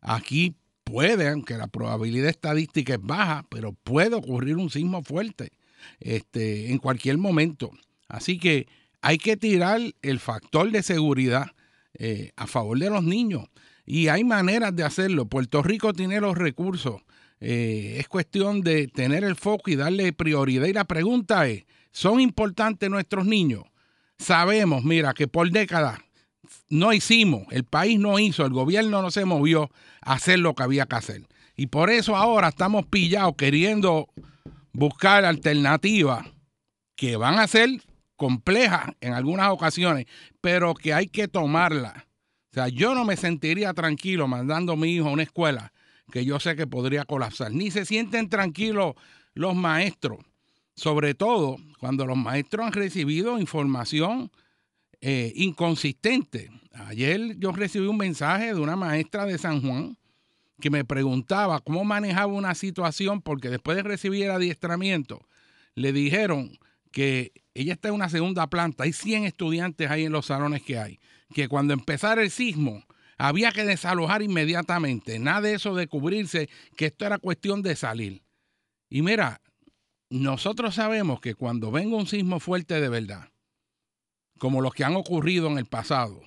Aquí 0.00 0.56
puede, 0.84 1.28
aunque 1.28 1.56
la 1.56 1.66
probabilidad 1.66 2.28
estadística 2.28 2.94
es 2.94 3.02
baja, 3.02 3.46
pero 3.48 3.72
puede 3.72 4.14
ocurrir 4.14 4.56
un 4.56 4.70
sismo 4.70 5.02
fuerte 5.02 5.52
este, 6.00 6.70
en 6.70 6.78
cualquier 6.78 7.18
momento. 7.18 7.70
Así 8.08 8.38
que 8.38 8.68
hay 9.00 9.18
que 9.18 9.36
tirar 9.36 9.80
el 10.02 10.20
factor 10.20 10.70
de 10.70 10.82
seguridad 10.82 11.52
eh, 11.94 12.32
a 12.36 12.46
favor 12.46 12.78
de 12.78 12.90
los 12.90 13.02
niños. 13.02 13.48
Y 13.86 14.08
hay 14.08 14.24
maneras 14.24 14.74
de 14.74 14.82
hacerlo. 14.82 15.26
Puerto 15.26 15.62
Rico 15.62 15.92
tiene 15.92 16.20
los 16.20 16.36
recursos. 16.36 17.02
Eh, 17.40 17.96
es 17.98 18.08
cuestión 18.08 18.62
de 18.62 18.88
tener 18.88 19.24
el 19.24 19.36
foco 19.36 19.70
y 19.70 19.76
darle 19.76 20.12
prioridad. 20.12 20.66
Y 20.66 20.72
la 20.72 20.84
pregunta 20.84 21.46
es, 21.46 21.64
¿son 21.94 22.20
importantes 22.20 22.90
nuestros 22.90 23.24
niños? 23.24 23.62
Sabemos, 24.18 24.84
mira, 24.84 25.14
que 25.14 25.28
por 25.28 25.50
décadas 25.50 26.00
no 26.68 26.92
hicimos, 26.92 27.46
el 27.50 27.64
país 27.64 27.98
no 27.98 28.18
hizo, 28.18 28.44
el 28.44 28.52
gobierno 28.52 29.00
no 29.00 29.10
se 29.10 29.24
movió 29.24 29.70
a 30.02 30.14
hacer 30.14 30.40
lo 30.40 30.54
que 30.54 30.64
había 30.64 30.86
que 30.86 30.96
hacer. 30.96 31.26
Y 31.56 31.68
por 31.68 31.88
eso 31.88 32.16
ahora 32.16 32.48
estamos 32.48 32.84
pillados 32.86 33.36
queriendo 33.36 34.08
buscar 34.72 35.24
alternativas 35.24 36.26
que 36.96 37.16
van 37.16 37.38
a 37.38 37.46
ser 37.46 37.70
complejas 38.16 38.90
en 39.00 39.12
algunas 39.12 39.50
ocasiones, 39.50 40.06
pero 40.40 40.74
que 40.74 40.92
hay 40.92 41.06
que 41.06 41.28
tomarlas. 41.28 41.96
O 41.96 42.54
sea, 42.54 42.68
yo 42.68 42.94
no 42.94 43.04
me 43.04 43.16
sentiría 43.16 43.72
tranquilo 43.72 44.26
mandando 44.26 44.72
a 44.72 44.76
mi 44.76 44.94
hijo 44.94 45.08
a 45.08 45.12
una 45.12 45.22
escuela 45.22 45.72
que 46.10 46.24
yo 46.24 46.40
sé 46.40 46.56
que 46.56 46.66
podría 46.66 47.04
colapsar. 47.04 47.52
Ni 47.52 47.70
se 47.70 47.84
sienten 47.84 48.28
tranquilos 48.28 48.94
los 49.34 49.54
maestros, 49.54 50.18
sobre 50.76 51.14
todo 51.14 51.56
cuando 51.78 52.06
los 52.06 52.16
maestros 52.16 52.66
han 52.66 52.72
recibido 52.72 53.38
información 53.38 54.30
eh, 55.00 55.32
inconsistente. 55.36 56.50
Ayer 56.72 57.36
yo 57.38 57.52
recibí 57.52 57.86
un 57.86 57.96
mensaje 57.96 58.54
de 58.54 58.60
una 58.60 58.76
maestra 58.76 59.26
de 59.26 59.38
San 59.38 59.60
Juan 59.60 59.96
que 60.60 60.70
me 60.70 60.84
preguntaba 60.84 61.60
cómo 61.60 61.84
manejaba 61.84 62.32
una 62.32 62.54
situación 62.54 63.20
porque 63.20 63.50
después 63.50 63.76
de 63.76 63.82
recibir 63.82 64.24
el 64.24 64.30
adiestramiento 64.30 65.20
le 65.74 65.92
dijeron 65.92 66.58
que 66.90 67.32
ella 67.54 67.74
está 67.74 67.88
en 67.88 67.94
una 67.94 68.08
segunda 68.08 68.46
planta, 68.48 68.84
hay 68.84 68.92
100 68.92 69.24
estudiantes 69.24 69.90
ahí 69.90 70.04
en 70.04 70.12
los 70.12 70.26
salones 70.26 70.62
que 70.62 70.78
hay, 70.78 71.00
que 71.34 71.48
cuando 71.48 71.74
empezara 71.74 72.22
el 72.22 72.30
sismo 72.30 72.84
había 73.18 73.52
que 73.52 73.64
desalojar 73.64 74.22
inmediatamente, 74.22 75.18
nada 75.18 75.42
de 75.42 75.54
eso 75.54 75.74
de 75.74 75.86
cubrirse, 75.86 76.48
que 76.76 76.86
esto 76.86 77.04
era 77.04 77.18
cuestión 77.18 77.62
de 77.62 77.76
salir. 77.76 78.22
Y 78.88 79.02
mira, 79.02 79.40
nosotros 80.10 80.74
sabemos 80.74 81.20
que 81.20 81.34
cuando 81.34 81.70
venga 81.70 81.96
un 81.96 82.06
sismo 82.06 82.40
fuerte 82.40 82.80
de 82.80 82.88
verdad, 82.88 83.28
como 84.38 84.60
los 84.60 84.74
que 84.74 84.84
han 84.84 84.96
ocurrido 84.96 85.48
en 85.48 85.58
el 85.58 85.66
pasado, 85.66 86.20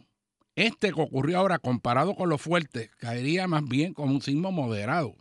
este 0.56 0.92
que 0.92 1.02
ocurrió 1.02 1.38
ahora 1.38 1.60
comparado 1.60 2.16
con 2.16 2.30
los 2.30 2.42
fuertes, 2.42 2.90
caería 2.98 3.48
más 3.48 3.64
bien 3.68 3.94
como 3.94 4.14
un 4.14 4.22
sismo 4.22 4.52
moderado. 4.52 5.16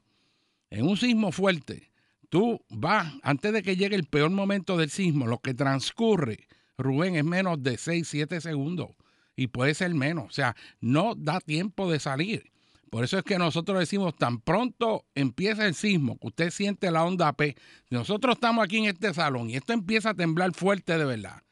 En 0.70 0.86
un 0.86 0.96
sismo 0.96 1.30
fuerte, 1.30 1.90
tú 2.28 2.60
vas, 2.70 3.12
antes 3.22 3.52
de 3.52 3.62
que 3.62 3.76
llegue 3.76 3.96
el 3.96 4.06
peor 4.06 4.30
momento 4.30 4.76
del 4.76 4.90
sismo, 4.90 5.26
lo 5.26 5.38
que 5.38 5.54
transcurre, 5.54 6.46
Rubén, 6.78 7.16
es 7.16 7.24
menos 7.24 7.62
de 7.62 7.78
6, 7.78 8.06
7 8.08 8.40
segundos. 8.40 8.90
Y 9.34 9.48
puede 9.48 9.74
ser 9.74 9.94
menos. 9.94 10.26
O 10.26 10.30
sea, 10.30 10.56
no 10.80 11.14
da 11.14 11.40
tiempo 11.40 11.90
de 11.90 12.00
salir. 12.00 12.50
Por 12.90 13.04
eso 13.04 13.18
es 13.18 13.24
que 13.24 13.38
nosotros 13.38 13.78
decimos, 13.78 14.14
tan 14.16 14.40
pronto 14.40 15.04
empieza 15.14 15.66
el 15.66 15.74
sismo, 15.74 16.18
que 16.18 16.28
usted 16.28 16.50
siente 16.50 16.90
la 16.90 17.04
onda 17.04 17.32
P, 17.32 17.56
nosotros 17.90 18.36
estamos 18.36 18.64
aquí 18.64 18.78
en 18.78 18.84
este 18.86 19.12
salón 19.12 19.50
y 19.50 19.56
esto 19.56 19.72
empieza 19.72 20.10
a 20.10 20.14
temblar 20.14 20.52
fuerte 20.52 20.96
de 20.96 21.04
verdad. 21.04 21.42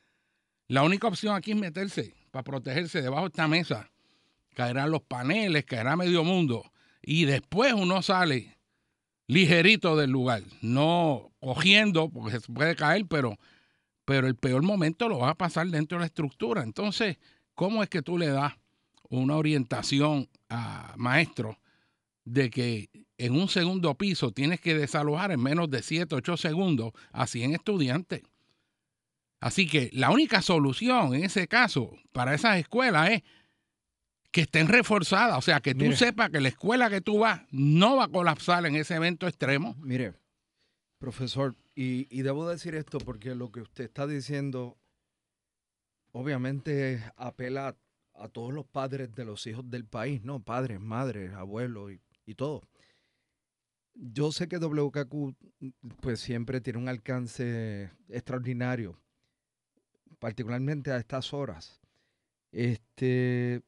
La 0.68 0.82
única 0.82 1.08
opción 1.08 1.34
aquí 1.34 1.50
es 1.52 1.56
meterse 1.56 2.14
para 2.30 2.44
protegerse 2.44 3.02
debajo 3.02 3.22
de 3.22 3.28
esta 3.28 3.48
mesa. 3.48 3.90
Caerán 4.54 4.90
los 4.90 5.02
paneles, 5.02 5.64
caerá 5.64 5.96
medio 5.96 6.24
mundo. 6.24 6.70
Y 7.02 7.26
después 7.26 7.72
uno 7.74 8.00
sale 8.00 8.56
ligerito 9.26 9.96
del 9.96 10.10
lugar, 10.10 10.42
no 10.62 11.32
cogiendo, 11.40 12.08
porque 12.10 12.40
se 12.40 12.52
puede 12.52 12.76
caer, 12.76 13.06
pero, 13.06 13.38
pero 14.04 14.26
el 14.26 14.36
peor 14.36 14.62
momento 14.62 15.08
lo 15.08 15.18
va 15.18 15.30
a 15.30 15.34
pasar 15.34 15.66
dentro 15.68 15.98
de 15.98 16.00
la 16.00 16.06
estructura. 16.06 16.62
Entonces, 16.62 17.18
¿cómo 17.54 17.82
es 17.82 17.88
que 17.88 18.02
tú 18.02 18.18
le 18.18 18.28
das 18.28 18.54
una 19.08 19.36
orientación 19.36 20.28
a 20.48 20.94
maestro 20.96 21.58
de 22.24 22.50
que 22.50 22.90
en 23.18 23.36
un 23.36 23.48
segundo 23.48 23.94
piso 23.96 24.32
tienes 24.32 24.60
que 24.60 24.74
desalojar 24.74 25.30
en 25.30 25.42
menos 25.42 25.70
de 25.70 25.82
7, 25.82 26.14
8 26.14 26.36
segundos 26.36 26.92
a 27.12 27.26
100 27.26 27.54
estudiantes? 27.54 28.22
Así 29.40 29.68
que 29.68 29.90
la 29.92 30.10
única 30.10 30.40
solución 30.40 31.14
en 31.14 31.24
ese 31.24 31.46
caso 31.48 31.92
para 32.12 32.34
esas 32.34 32.58
escuelas 32.58 33.10
es 33.10 33.22
que 34.30 34.40
estén 34.40 34.66
reforzadas, 34.66 35.38
o 35.38 35.42
sea, 35.42 35.60
que 35.60 35.74
tú 35.74 35.84
Mire. 35.84 35.96
sepas 35.96 36.30
que 36.30 36.40
la 36.40 36.48
escuela 36.48 36.90
que 36.90 37.00
tú 37.00 37.18
vas 37.18 37.42
no 37.50 37.96
va 37.96 38.04
a 38.04 38.08
colapsar 38.08 38.66
en 38.66 38.74
ese 38.74 38.96
evento 38.96 39.28
extremo. 39.28 39.76
Mire, 39.78 40.14
profesor, 40.98 41.54
y, 41.76 42.08
y 42.10 42.22
debo 42.22 42.48
decir 42.48 42.74
esto 42.74 42.98
porque 42.98 43.34
lo 43.34 43.52
que 43.52 43.60
usted 43.60 43.84
está 43.84 44.06
diciendo 44.06 44.76
obviamente 46.14 47.04
apela 47.16 47.76
a 48.14 48.28
todos 48.28 48.52
los 48.52 48.66
padres 48.66 49.14
de 49.14 49.24
los 49.24 49.46
hijos 49.46 49.68
del 49.68 49.84
país, 49.84 50.22
¿no? 50.22 50.40
Padres, 50.40 50.80
madres, 50.80 51.32
abuelos 51.32 51.92
y, 51.92 52.00
y 52.26 52.34
todo. 52.34 52.62
Yo 53.94 54.32
sé 54.32 54.48
que 54.48 54.58
WKQ 54.58 55.36
pues 56.00 56.20
siempre 56.20 56.60
tiene 56.60 56.80
un 56.80 56.88
alcance 56.88 57.90
extraordinario, 58.08 58.98
particularmente 60.18 60.90
a 60.90 60.96
estas 60.96 61.32
horas. 61.32 61.80
Este, 62.50 63.62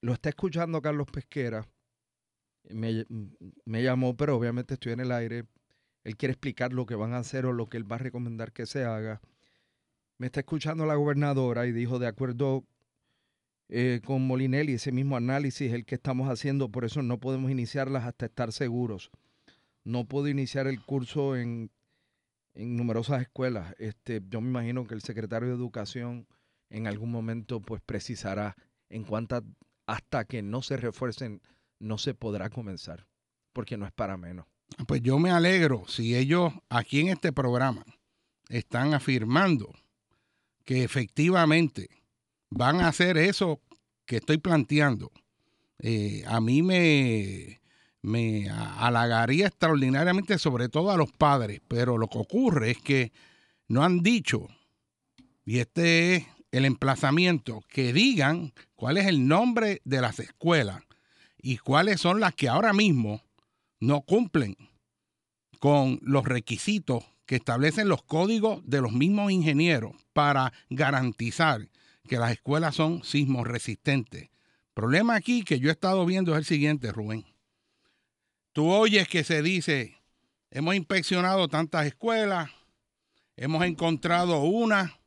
lo 0.00 0.12
está 0.12 0.30
escuchando 0.30 0.82
Carlos 0.82 1.06
Pesquera. 1.10 1.66
Me, 2.70 3.06
me 3.64 3.82
llamó, 3.82 4.16
pero 4.16 4.36
obviamente 4.36 4.74
estoy 4.74 4.92
en 4.92 5.00
el 5.00 5.12
aire. 5.12 5.44
Él 6.02 6.16
quiere 6.16 6.32
explicar 6.32 6.72
lo 6.72 6.84
que 6.84 6.94
van 6.94 7.14
a 7.14 7.18
hacer 7.18 7.46
o 7.46 7.52
lo 7.52 7.68
que 7.68 7.78
él 7.78 7.90
va 7.90 7.96
a 7.96 8.00
recomendar 8.00 8.52
que 8.52 8.66
se 8.66 8.84
haga. 8.84 9.22
Me 10.18 10.26
está 10.26 10.40
escuchando 10.40 10.84
la 10.84 10.94
gobernadora 10.94 11.66
y 11.66 11.72
dijo, 11.72 11.98
de 11.98 12.06
acuerdo 12.06 12.64
eh, 13.68 14.00
con 14.04 14.26
Molinelli, 14.26 14.74
ese 14.74 14.92
mismo 14.92 15.16
análisis 15.16 15.72
el 15.72 15.84
que 15.84 15.94
estamos 15.94 16.28
haciendo, 16.28 16.68
por 16.68 16.84
eso 16.84 17.02
no 17.02 17.18
podemos 17.18 17.50
iniciarlas 17.50 18.04
hasta 18.04 18.26
estar 18.26 18.52
seguros. 18.52 19.10
No 19.84 20.04
puedo 20.04 20.28
iniciar 20.28 20.66
el 20.66 20.80
curso 20.80 21.36
en, 21.36 21.70
en 22.54 22.76
numerosas 22.76 23.22
escuelas. 23.22 23.74
Este, 23.78 24.22
yo 24.28 24.40
me 24.40 24.48
imagino 24.48 24.86
que 24.86 24.94
el 24.94 25.02
secretario 25.02 25.48
de 25.48 25.54
Educación 25.54 26.26
en 26.70 26.86
algún 26.86 27.10
momento 27.10 27.60
pues 27.60 27.80
precisará 27.82 28.56
en 28.88 29.04
cuántas, 29.04 29.42
hasta 29.86 30.24
que 30.24 30.42
no 30.42 30.62
se 30.62 30.76
refuercen, 30.76 31.40
no 31.78 31.98
se 31.98 32.14
podrá 32.14 32.50
comenzar, 32.50 33.06
porque 33.52 33.76
no 33.76 33.86
es 33.86 33.92
para 33.92 34.16
menos. 34.16 34.46
Pues 34.86 35.02
yo 35.02 35.18
me 35.18 35.30
alegro 35.30 35.84
si 35.86 36.16
ellos 36.16 36.52
aquí 36.68 37.00
en 37.00 37.08
este 37.08 37.32
programa 37.32 37.84
están 38.48 38.94
afirmando 38.94 39.72
que 40.64 40.82
efectivamente 40.82 41.88
van 42.54 42.80
a 42.80 42.88
hacer 42.88 43.18
eso 43.18 43.60
que 44.06 44.16
estoy 44.16 44.38
planteando. 44.38 45.10
Eh, 45.80 46.22
a 46.26 46.40
mí 46.40 46.62
me, 46.62 47.60
me 48.00 48.48
halagaría 48.48 49.48
extraordinariamente, 49.48 50.38
sobre 50.38 50.68
todo 50.68 50.90
a 50.90 50.96
los 50.96 51.10
padres, 51.12 51.60
pero 51.68 51.98
lo 51.98 52.08
que 52.08 52.18
ocurre 52.18 52.70
es 52.70 52.78
que 52.78 53.12
no 53.66 53.82
han 53.82 54.02
dicho, 54.02 54.46
y 55.44 55.58
este 55.58 56.14
es 56.14 56.26
el 56.52 56.64
emplazamiento, 56.64 57.62
que 57.68 57.92
digan 57.92 58.52
cuál 58.76 58.98
es 58.98 59.06
el 59.06 59.26
nombre 59.26 59.82
de 59.84 60.00
las 60.00 60.20
escuelas 60.20 60.82
y 61.36 61.58
cuáles 61.58 62.00
son 62.00 62.20
las 62.20 62.34
que 62.34 62.48
ahora 62.48 62.72
mismo 62.72 63.22
no 63.80 64.02
cumplen 64.02 64.56
con 65.58 65.98
los 66.02 66.24
requisitos 66.24 67.04
que 67.26 67.36
establecen 67.36 67.88
los 67.88 68.02
códigos 68.02 68.62
de 68.64 68.80
los 68.80 68.92
mismos 68.92 69.32
ingenieros 69.32 69.92
para 70.12 70.52
garantizar 70.70 71.68
que 72.08 72.18
las 72.18 72.32
escuelas 72.32 72.74
son 72.74 73.02
sismos 73.04 73.46
resistentes. 73.46 74.30
Problema 74.74 75.14
aquí 75.14 75.42
que 75.42 75.58
yo 75.58 75.68
he 75.68 75.72
estado 75.72 76.04
viendo 76.04 76.32
es 76.32 76.38
el 76.38 76.44
siguiente, 76.44 76.92
Rubén. 76.92 77.24
Tú 78.52 78.70
oyes 78.70 79.08
que 79.08 79.24
se 79.24 79.42
dice, 79.42 79.96
hemos 80.50 80.74
inspeccionado 80.74 81.48
tantas 81.48 81.86
escuelas, 81.86 82.50
hemos 83.36 83.64
encontrado 83.64 84.42
una 84.42 84.98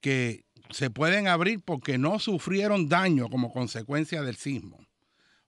que 0.00 0.44
se 0.70 0.90
pueden 0.90 1.28
abrir 1.28 1.60
porque 1.60 1.98
no 1.98 2.18
sufrieron 2.18 2.88
daño 2.88 3.28
como 3.28 3.52
consecuencia 3.52 4.22
del 4.22 4.36
sismo. 4.36 4.78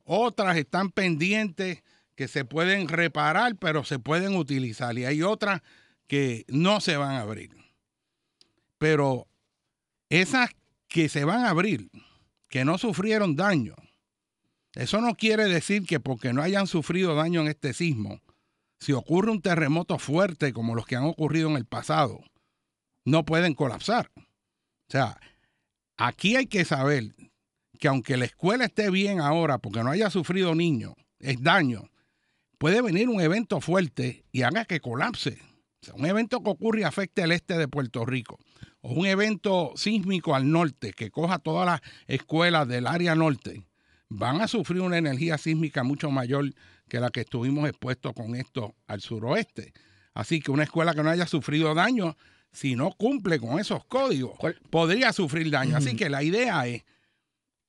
Otras 0.04 0.56
están 0.56 0.90
pendientes 0.90 1.82
que 2.14 2.28
se 2.28 2.44
pueden 2.44 2.88
reparar, 2.88 3.56
pero 3.56 3.84
se 3.84 3.98
pueden 3.98 4.36
utilizar. 4.36 4.96
Y 4.98 5.04
hay 5.04 5.22
otras 5.22 5.62
que 6.06 6.44
no 6.48 6.80
se 6.80 6.96
van 6.96 7.12
a 7.12 7.20
abrir. 7.20 7.50
Pero 8.78 9.26
esas 10.10 10.50
que 10.94 11.08
se 11.08 11.24
van 11.24 11.44
a 11.44 11.50
abrir, 11.50 11.90
que 12.48 12.64
no 12.64 12.78
sufrieron 12.78 13.34
daño, 13.34 13.74
eso 14.74 15.00
no 15.00 15.16
quiere 15.16 15.46
decir 15.46 15.86
que 15.86 15.98
porque 15.98 16.32
no 16.32 16.40
hayan 16.40 16.68
sufrido 16.68 17.16
daño 17.16 17.40
en 17.40 17.48
este 17.48 17.72
sismo, 17.72 18.20
si 18.78 18.92
ocurre 18.92 19.32
un 19.32 19.42
terremoto 19.42 19.98
fuerte 19.98 20.52
como 20.52 20.76
los 20.76 20.86
que 20.86 20.94
han 20.94 21.02
ocurrido 21.02 21.50
en 21.50 21.56
el 21.56 21.66
pasado, 21.66 22.20
no 23.04 23.24
pueden 23.24 23.54
colapsar. 23.54 24.08
O 24.16 24.22
sea, 24.88 25.18
aquí 25.96 26.36
hay 26.36 26.46
que 26.46 26.64
saber 26.64 27.12
que 27.80 27.88
aunque 27.88 28.16
la 28.16 28.26
escuela 28.26 28.66
esté 28.66 28.88
bien 28.88 29.20
ahora 29.20 29.58
porque 29.58 29.82
no 29.82 29.90
haya 29.90 30.10
sufrido 30.10 30.54
niño, 30.54 30.94
es 31.18 31.42
daño, 31.42 31.90
puede 32.58 32.82
venir 32.82 33.08
un 33.08 33.20
evento 33.20 33.60
fuerte 33.60 34.26
y 34.30 34.42
haga 34.42 34.64
que 34.64 34.78
colapse. 34.78 35.40
O 35.82 35.86
sea, 35.86 35.94
un 35.94 36.06
evento 36.06 36.40
que 36.40 36.50
ocurre 36.50 36.82
y 36.82 36.84
afecte 36.84 37.22
el 37.22 37.32
este 37.32 37.58
de 37.58 37.66
Puerto 37.66 38.06
Rico, 38.06 38.38
o 38.84 38.92
un 38.92 39.06
evento 39.06 39.72
sísmico 39.76 40.34
al 40.34 40.50
norte 40.50 40.92
que 40.92 41.10
coja 41.10 41.38
todas 41.38 41.64
las 41.64 41.80
escuelas 42.06 42.68
del 42.68 42.86
área 42.86 43.14
norte, 43.14 43.64
van 44.10 44.42
a 44.42 44.46
sufrir 44.46 44.82
una 44.82 44.98
energía 44.98 45.38
sísmica 45.38 45.82
mucho 45.82 46.10
mayor 46.10 46.52
que 46.86 47.00
la 47.00 47.08
que 47.08 47.22
estuvimos 47.22 47.66
expuestos 47.66 48.12
con 48.12 48.36
esto 48.36 48.74
al 48.86 49.00
suroeste. 49.00 49.72
Así 50.12 50.40
que 50.40 50.50
una 50.50 50.64
escuela 50.64 50.94
que 50.94 51.02
no 51.02 51.08
haya 51.08 51.26
sufrido 51.26 51.74
daño, 51.74 52.14
si 52.52 52.76
no 52.76 52.92
cumple 52.92 53.40
con 53.40 53.58
esos 53.58 53.86
códigos, 53.86 54.38
podría 54.68 55.14
sufrir 55.14 55.50
daño. 55.50 55.78
Así 55.78 55.96
que 55.96 56.10
la 56.10 56.22
idea 56.22 56.66
es 56.66 56.84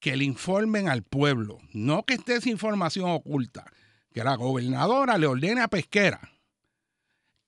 que 0.01 0.17
le 0.17 0.25
informen 0.25 0.89
al 0.89 1.03
pueblo, 1.03 1.59
no 1.71 2.03
que 2.03 2.15
esté 2.15 2.35
esa 2.35 2.49
información 2.49 3.09
oculta, 3.09 3.63
que 4.11 4.21
la 4.21 4.35
gobernadora 4.35 5.17
le 5.17 5.27
ordene 5.27 5.61
a 5.61 5.69
Pesquera 5.69 6.29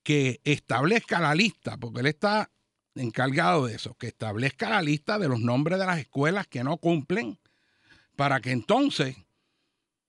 que 0.02 0.40
establezca 0.42 1.20
la 1.20 1.34
lista, 1.34 1.76
porque 1.76 2.00
él 2.00 2.06
está 2.06 2.50
encargado 2.98 3.66
de 3.66 3.74
eso, 3.74 3.94
que 3.94 4.08
establezca 4.08 4.70
la 4.70 4.82
lista 4.82 5.18
de 5.18 5.28
los 5.28 5.40
nombres 5.40 5.78
de 5.78 5.86
las 5.86 5.98
escuelas 5.98 6.46
que 6.46 6.64
no 6.64 6.76
cumplen 6.78 7.38
para 8.16 8.40
que 8.40 8.50
entonces 8.50 9.16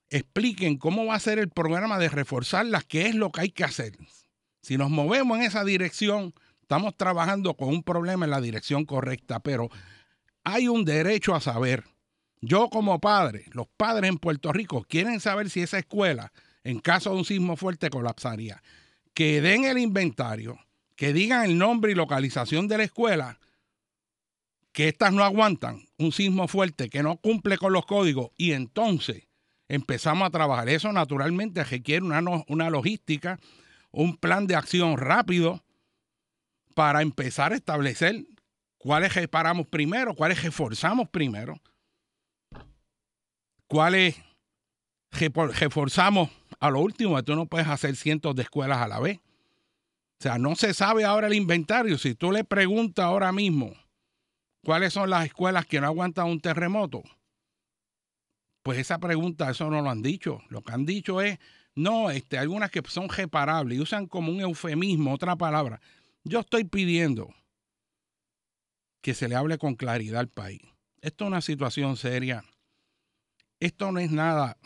expliquen 0.10 0.78
cómo 0.78 1.06
va 1.06 1.15
a 1.15 1.19
ser 1.19 1.39
el 1.39 1.49
programa 1.49 1.99
de 1.99 2.10
reforzarlas, 2.10 2.86
qué 2.86 3.08
es 3.08 3.15
lo 3.15 3.32
que 3.32 3.41
hay 3.41 3.49
que 3.52 3.63
hacer. 3.63 3.97
Si 4.62 4.78
nos 4.78 4.89
movemos 4.89 5.38
en 5.38 5.43
esa 5.43 5.63
dirección, 5.63 6.34
estamos 6.62 6.95
trabajando 6.97 7.56
con 7.56 7.69
un 7.69 7.84
problema 7.84 8.25
en 8.25 8.32
la 8.32 8.41
dirección 8.41 8.86
correcta, 8.86 9.39
pero 9.39 9.69
hay 10.43 10.67
un 10.67 10.86
derecho 10.86 11.36
a 11.36 11.41
saber. 11.41 11.84
Yo 12.41 12.69
como 12.69 12.99
padre, 12.99 13.45
los 13.52 13.67
padres 13.67 14.10
en 14.10 14.17
Puerto 14.17 14.52
Rico 14.52 14.86
quieren 14.88 15.19
saber 15.19 15.49
si 15.49 15.62
esa 15.62 15.78
escuela, 15.78 16.32
en 16.63 16.80
caso 16.80 17.12
de 17.12 17.17
un 17.17 17.25
sismo 17.25 17.56
fuerte, 17.56 17.89
colapsaría. 17.89 18.62
Que 19.13 19.41
den 19.41 19.65
el 19.65 19.78
inventario, 19.78 20.58
que 21.00 21.14
digan 21.14 21.46
el 21.46 21.58
nombre 21.58 21.94
y 21.94 21.96
localización 21.96 22.68
de 22.68 22.78
la 22.78 22.84
escuela 22.84 23.40
que 24.74 24.90
estas 24.90 25.14
no 25.14 25.24
aguantan 25.24 25.88
un 25.98 26.12
sismo 26.12 26.50
fuerte 26.50 26.90
que 26.90 27.02
no 27.02 27.16
cumple 27.16 27.58
con 27.58 27.72
los 27.72 27.86
códigos 27.86 28.32
y 28.36 28.52
entonces 28.52 29.30
empezamos 29.70 30.28
a 30.28 30.30
trabajar. 30.30 30.68
Eso 30.68 30.92
naturalmente 30.92 31.64
requiere 31.64 32.06
una, 32.06 32.22
una 32.50 32.70
logística, 32.70 33.40
un 33.92 34.18
plan 34.18 34.46
de 34.46 34.56
acción 34.56 34.98
rápido 34.98 35.64
para 36.76 37.02
empezar 37.02 37.54
a 37.54 37.56
establecer 37.56 38.26
cuáles 38.78 39.16
reparamos 39.16 39.68
primero, 39.68 40.14
cuáles 40.16 40.44
reforzamos 40.44 41.08
primero, 41.08 41.62
cuáles 43.68 44.18
reforzamos 45.12 46.30
a 46.60 46.70
lo 46.70 46.82
último. 46.82 47.24
Tú 47.24 47.38
no 47.38 47.46
puedes 47.46 47.70
hacer 47.70 47.96
cientos 47.96 48.36
de 48.36 48.42
escuelas 48.42 48.80
a 48.80 48.90
la 48.90 49.00
vez. 49.00 49.22
O 50.20 50.24
sea, 50.24 50.38
no 50.38 50.56
se 50.56 50.74
sabe 50.74 51.06
ahora 51.06 51.28
el 51.28 51.34
inventario. 51.34 51.98
Si 51.98 52.14
tú 52.14 52.32
le 52.32 52.44
preguntas 52.44 53.06
ahora 53.06 53.32
mismo 53.32 53.74
¿Cuáles 54.64 54.94
son 54.94 55.10
las 55.10 55.26
escuelas 55.26 55.66
que 55.66 55.80
no 55.80 55.88
aguantan 55.88 56.28
un 56.28 56.42
terremoto? 56.42 57.04
Pues 58.62 58.78
esa 58.78 59.00
pregunta, 59.00 59.50
eso 59.50 59.70
no 59.70 59.82
lo 59.82 59.90
han 59.90 60.02
dicho. 60.02 60.42
Lo 60.50 60.62
que 60.62 60.74
han 60.74 60.86
dicho 60.86 61.22
es, 61.22 61.40
no, 61.76 62.12
este, 62.12 62.38
algunas 62.38 62.70
que 62.70 62.84
son 62.88 63.08
reparables 63.10 63.78
y 63.78 63.82
usan 63.82 64.06
como 64.06 64.32
un 64.32 64.42
eufemismo, 64.42 65.14
otra 65.14 65.36
palabra. 65.38 65.82
Yo 66.24 66.42
estoy 66.42 66.66
pidiendo 66.66 67.34
que 69.02 69.14
se 69.14 69.30
le 69.30 69.36
hable 69.36 69.58
con 69.58 69.76
claridad 69.76 70.20
al 70.20 70.28
país. 70.28 70.62
Esto 71.02 71.24
es 71.24 71.28
una 71.30 71.42
situación 71.42 71.96
seria. 71.96 72.44
Esto 73.62 73.94
no 73.94 74.00
es 74.00 74.12
nada 74.12 74.58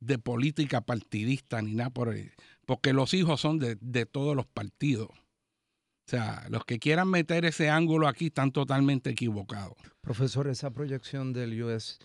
de 0.00 0.18
política 0.18 0.80
partidista 0.80 1.62
ni 1.62 1.74
nada 1.74 1.90
por 1.90 2.12
el, 2.12 2.32
porque 2.72 2.94
los 2.94 3.12
hijos 3.12 3.38
son 3.38 3.58
de, 3.58 3.76
de 3.82 4.06
todos 4.06 4.34
los 4.34 4.46
partidos. 4.46 5.10
O 5.10 6.06
sea, 6.06 6.46
los 6.48 6.64
que 6.64 6.78
quieran 6.78 7.06
meter 7.06 7.44
ese 7.44 7.68
ángulo 7.68 8.08
aquí 8.08 8.28
están 8.28 8.50
totalmente 8.50 9.10
equivocados. 9.10 9.74
Profesor, 10.00 10.48
esa 10.48 10.70
proyección 10.70 11.34
del 11.34 11.62
US 11.62 11.98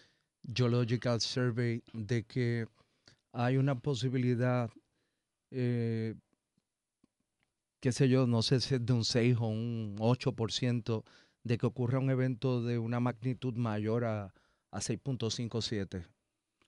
Geological 0.54 1.22
Survey 1.22 1.84
de 1.94 2.26
que 2.26 2.68
hay 3.32 3.56
una 3.56 3.80
posibilidad, 3.80 4.70
eh, 5.52 6.16
qué 7.80 7.94
sé 7.94 8.10
yo, 8.10 8.28
no 8.28 8.42
sé 8.42 8.60
si 8.60 8.76
es 8.76 8.86
de 8.86 8.92
un 8.92 9.06
6 9.06 9.38
o 9.40 9.48
un 9.48 9.96
8% 10.00 11.06
de 11.46 11.58
que 11.58 11.66
ocurra 11.66 12.00
un 12.00 12.10
evento 12.10 12.62
de 12.62 12.78
una 12.78 13.00
magnitud 13.00 13.54
mayor 13.54 14.04
a, 14.04 14.34
a 14.72 14.80
6.57. 14.80 16.06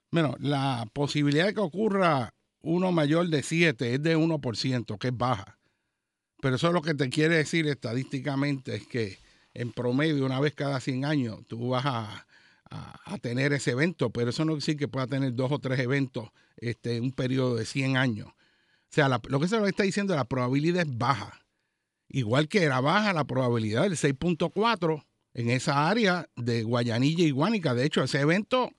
Bueno, 0.09 0.37
la 0.39 0.89
posibilidad 0.93 1.47
de 1.47 1.53
que 1.53 1.59
ocurra 1.59 2.33
uno 2.61 2.91
mayor 2.91 3.29
de 3.29 3.43
7 3.43 3.95
es 3.95 4.03
de 4.03 4.17
1%, 4.17 4.97
que 4.97 5.07
es 5.07 5.17
baja. 5.17 5.57
Pero 6.41 6.55
eso 6.55 6.71
lo 6.71 6.81
que 6.81 6.93
te 6.93 7.09
quiere 7.09 7.37
decir 7.37 7.67
estadísticamente 7.67 8.75
es 8.75 8.87
que 8.87 9.17
en 9.53 9.71
promedio, 9.71 10.25
una 10.25 10.39
vez 10.39 10.53
cada 10.53 10.79
100 10.79 11.05
años, 11.05 11.39
tú 11.47 11.69
vas 11.69 11.85
a, 11.85 12.27
a, 12.69 13.17
tener 13.17 13.51
ese 13.53 13.71
evento, 13.71 14.11
pero 14.11 14.29
eso 14.29 14.45
no 14.45 14.53
quiere 14.53 14.59
decir 14.61 14.77
que 14.77 14.87
pueda 14.87 15.07
tener 15.07 15.33
dos 15.33 15.51
o 15.51 15.59
tres 15.59 15.79
eventos 15.79 16.29
este, 16.57 16.97
en 16.97 17.03
un 17.03 17.11
periodo 17.11 17.55
de 17.55 17.65
100 17.65 17.97
años. 17.97 18.27
O 18.27 18.91
sea, 18.91 19.07
lo 19.09 19.39
que 19.39 19.47
se 19.47 19.59
lo 19.59 19.67
está 19.67 19.83
diciendo, 19.83 20.15
la 20.15 20.25
probabilidad 20.25 20.87
es 20.87 20.97
baja. 20.97 21.45
Igual 22.07 22.47
que 22.47 22.63
era 22.63 22.81
baja 22.81 23.13
la 23.13 23.25
probabilidad 23.25 23.83
del 23.83 23.93
6.4 23.93 25.05
en 25.33 25.49
esa 25.49 25.89
área 25.89 26.27
de 26.35 26.63
Guayanilla 26.63 27.23
y 27.23 27.31
Guánica. 27.31 27.73
De 27.75 27.85
hecho, 27.85 28.03
ese 28.03 28.21
evento 28.21 28.71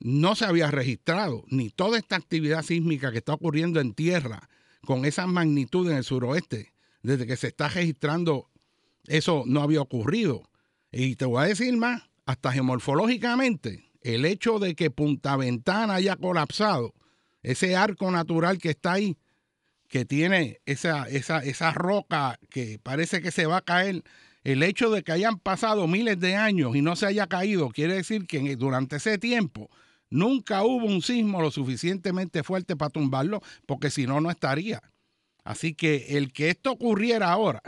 no 0.00 0.34
se 0.34 0.44
había 0.44 0.70
registrado, 0.70 1.44
ni 1.48 1.70
toda 1.70 1.98
esta 1.98 2.16
actividad 2.16 2.62
sísmica 2.62 3.10
que 3.10 3.18
está 3.18 3.34
ocurriendo 3.34 3.80
en 3.80 3.94
tierra 3.94 4.48
con 4.84 5.04
esa 5.04 5.26
magnitud 5.26 5.90
en 5.90 5.98
el 5.98 6.04
suroeste, 6.04 6.72
desde 7.02 7.26
que 7.26 7.36
se 7.36 7.48
está 7.48 7.68
registrando, 7.68 8.48
eso 9.06 9.44
no 9.46 9.62
había 9.62 9.80
ocurrido. 9.80 10.48
Y 10.92 11.16
te 11.16 11.24
voy 11.24 11.42
a 11.42 11.48
decir 11.48 11.76
más, 11.76 12.02
hasta 12.26 12.52
geomorfológicamente, 12.52 13.90
el 14.02 14.24
hecho 14.24 14.58
de 14.58 14.74
que 14.74 14.90
Punta 14.90 15.36
Ventana 15.36 15.94
haya 15.94 16.16
colapsado, 16.16 16.94
ese 17.42 17.76
arco 17.76 18.10
natural 18.10 18.58
que 18.58 18.70
está 18.70 18.94
ahí, 18.94 19.16
que 19.88 20.04
tiene 20.04 20.60
esa, 20.66 21.08
esa, 21.08 21.38
esa 21.38 21.72
roca 21.72 22.38
que 22.50 22.78
parece 22.82 23.20
que 23.20 23.30
se 23.30 23.46
va 23.46 23.58
a 23.58 23.62
caer, 23.62 24.04
el 24.44 24.62
hecho 24.62 24.90
de 24.90 25.02
que 25.02 25.12
hayan 25.12 25.38
pasado 25.38 25.86
miles 25.86 26.20
de 26.20 26.36
años 26.36 26.76
y 26.76 26.82
no 26.82 26.96
se 26.96 27.06
haya 27.06 27.26
caído, 27.26 27.70
quiere 27.70 27.94
decir 27.94 28.26
que 28.26 28.56
durante 28.56 28.96
ese 28.96 29.18
tiempo 29.18 29.70
nunca 30.10 30.62
hubo 30.62 30.86
un 30.86 31.02
sismo 31.02 31.40
lo 31.40 31.50
suficientemente 31.50 32.42
fuerte 32.42 32.76
para 32.76 32.90
tumbarlo, 32.90 33.40
porque 33.66 33.90
si 33.90 34.06
no, 34.06 34.20
no 34.20 34.30
estaría. 34.30 34.80
Así 35.44 35.74
que 35.74 36.16
el 36.18 36.32
que 36.32 36.50
esto 36.50 36.72
ocurriera 36.72 37.30
ahora 37.30 37.62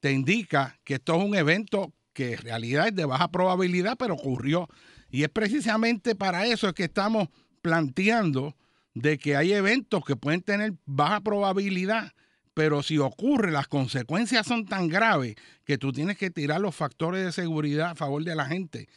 te 0.00 0.12
indica 0.12 0.78
que 0.84 0.94
esto 0.94 1.16
es 1.16 1.24
un 1.24 1.34
evento 1.34 1.92
que 2.12 2.32
en 2.32 2.38
realidad 2.38 2.88
es 2.88 2.94
de 2.94 3.04
baja 3.04 3.30
probabilidad, 3.30 3.96
pero 3.96 4.14
ocurrió. 4.14 4.68
Y 5.10 5.22
es 5.22 5.28
precisamente 5.28 6.14
para 6.14 6.46
eso 6.46 6.72
que 6.74 6.84
estamos 6.84 7.28
planteando 7.62 8.56
de 8.94 9.18
que 9.18 9.36
hay 9.36 9.52
eventos 9.52 10.04
que 10.04 10.16
pueden 10.16 10.42
tener 10.42 10.74
baja 10.84 11.20
probabilidad, 11.20 12.12
pero 12.54 12.82
si 12.82 12.98
ocurre, 12.98 13.52
las 13.52 13.68
consecuencias 13.68 14.46
son 14.46 14.64
tan 14.64 14.88
graves 14.88 15.36
que 15.64 15.78
tú 15.78 15.92
tienes 15.92 16.18
que 16.18 16.30
tirar 16.30 16.60
los 16.60 16.74
factores 16.74 17.24
de 17.24 17.30
seguridad 17.30 17.90
a 17.90 17.94
favor 17.94 18.24
de 18.24 18.34
la 18.34 18.46
gente. 18.46 18.88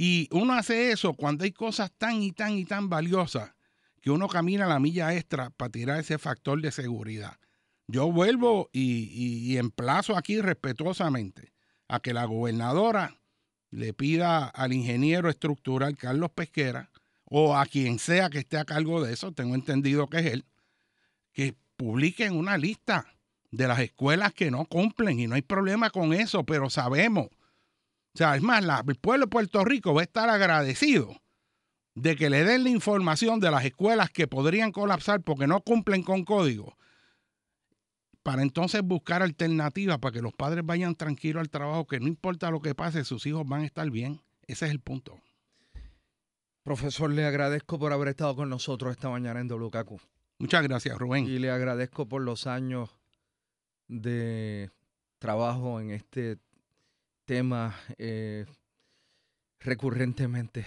Y 0.00 0.28
uno 0.30 0.52
hace 0.52 0.92
eso 0.92 1.12
cuando 1.12 1.42
hay 1.42 1.50
cosas 1.50 1.90
tan 1.98 2.22
y 2.22 2.30
tan 2.30 2.52
y 2.52 2.64
tan 2.64 2.88
valiosas 2.88 3.50
que 4.00 4.12
uno 4.12 4.28
camina 4.28 4.64
la 4.64 4.78
milla 4.78 5.12
extra 5.12 5.50
para 5.50 5.72
tirar 5.72 5.98
ese 5.98 6.18
factor 6.18 6.62
de 6.62 6.70
seguridad. 6.70 7.36
Yo 7.88 8.12
vuelvo 8.12 8.70
y, 8.72 9.08
y 9.52 9.58
emplazo 9.58 10.16
aquí 10.16 10.40
respetuosamente 10.40 11.52
a 11.88 11.98
que 11.98 12.14
la 12.14 12.26
gobernadora 12.26 13.18
le 13.70 13.92
pida 13.92 14.44
al 14.46 14.72
ingeniero 14.72 15.30
estructural 15.30 15.96
Carlos 15.96 16.30
Pesquera 16.30 16.92
o 17.24 17.56
a 17.56 17.66
quien 17.66 17.98
sea 17.98 18.30
que 18.30 18.38
esté 18.38 18.56
a 18.56 18.64
cargo 18.64 19.02
de 19.02 19.12
eso, 19.12 19.32
tengo 19.32 19.56
entendido 19.56 20.08
que 20.08 20.18
es 20.20 20.26
él, 20.26 20.44
que 21.32 21.56
publiquen 21.76 22.36
una 22.36 22.56
lista 22.56 23.04
de 23.50 23.66
las 23.66 23.80
escuelas 23.80 24.32
que 24.32 24.52
no 24.52 24.64
cumplen 24.64 25.18
y 25.18 25.26
no 25.26 25.34
hay 25.34 25.42
problema 25.42 25.90
con 25.90 26.12
eso, 26.12 26.44
pero 26.44 26.70
sabemos, 26.70 27.30
sea, 28.18 28.36
es 28.36 28.42
más, 28.42 28.64
el 28.86 28.96
pueblo 28.96 29.26
de 29.26 29.30
Puerto 29.30 29.64
Rico 29.64 29.94
va 29.94 30.02
a 30.02 30.04
estar 30.04 30.28
agradecido 30.28 31.16
de 31.94 32.16
que 32.16 32.30
le 32.30 32.44
den 32.44 32.64
la 32.64 32.70
información 32.70 33.40
de 33.40 33.50
las 33.50 33.64
escuelas 33.64 34.10
que 34.10 34.26
podrían 34.26 34.72
colapsar 34.72 35.22
porque 35.22 35.46
no 35.46 35.60
cumplen 35.60 36.02
con 36.02 36.24
código 36.24 36.76
para 38.22 38.42
entonces 38.42 38.82
buscar 38.82 39.22
alternativas 39.22 39.98
para 39.98 40.12
que 40.12 40.20
los 40.20 40.34
padres 40.34 40.64
vayan 40.64 40.94
tranquilos 40.94 41.40
al 41.40 41.48
trabajo, 41.48 41.86
que 41.86 41.98
no 41.98 42.08
importa 42.08 42.50
lo 42.50 42.60
que 42.60 42.74
pase, 42.74 43.04
sus 43.04 43.24
hijos 43.24 43.46
van 43.48 43.62
a 43.62 43.64
estar 43.64 43.90
bien. 43.90 44.20
Ese 44.46 44.66
es 44.66 44.70
el 44.70 44.80
punto. 44.80 45.18
Profesor, 46.62 47.10
le 47.10 47.24
agradezco 47.24 47.78
por 47.78 47.92
haber 47.92 48.08
estado 48.08 48.36
con 48.36 48.50
nosotros 48.50 48.92
esta 48.92 49.08
mañana 49.08 49.40
en 49.40 49.48
WKQ. 49.48 49.98
Muchas 50.38 50.62
gracias, 50.62 50.98
Rubén. 50.98 51.24
Y 51.24 51.38
le 51.38 51.50
agradezco 51.50 52.06
por 52.06 52.20
los 52.20 52.46
años 52.46 52.90
de 53.86 54.70
trabajo 55.18 55.80
en 55.80 55.90
este 55.90 56.36
tema 57.28 57.78
eh, 57.98 58.46
recurrentemente. 59.60 60.66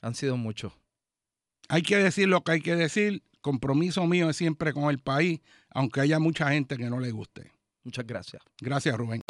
Han 0.00 0.14
sido 0.14 0.38
muchos. 0.38 0.72
Hay 1.68 1.82
que 1.82 1.98
decir 1.98 2.26
lo 2.26 2.42
que 2.42 2.52
hay 2.52 2.60
que 2.62 2.74
decir 2.74 3.22
compromiso 3.42 4.06
mío 4.06 4.30
es 4.30 4.36
siempre 4.36 4.72
con 4.72 4.88
el 4.88 4.98
país, 4.98 5.40
aunque 5.68 6.00
haya 6.00 6.18
mucha 6.18 6.50
gente 6.50 6.78
que 6.78 6.88
no 6.88 7.00
le 7.00 7.10
guste. 7.10 7.52
Muchas 7.84 8.06
gracias. 8.06 8.42
Gracias, 8.60 8.96
Rubén. 8.96 9.22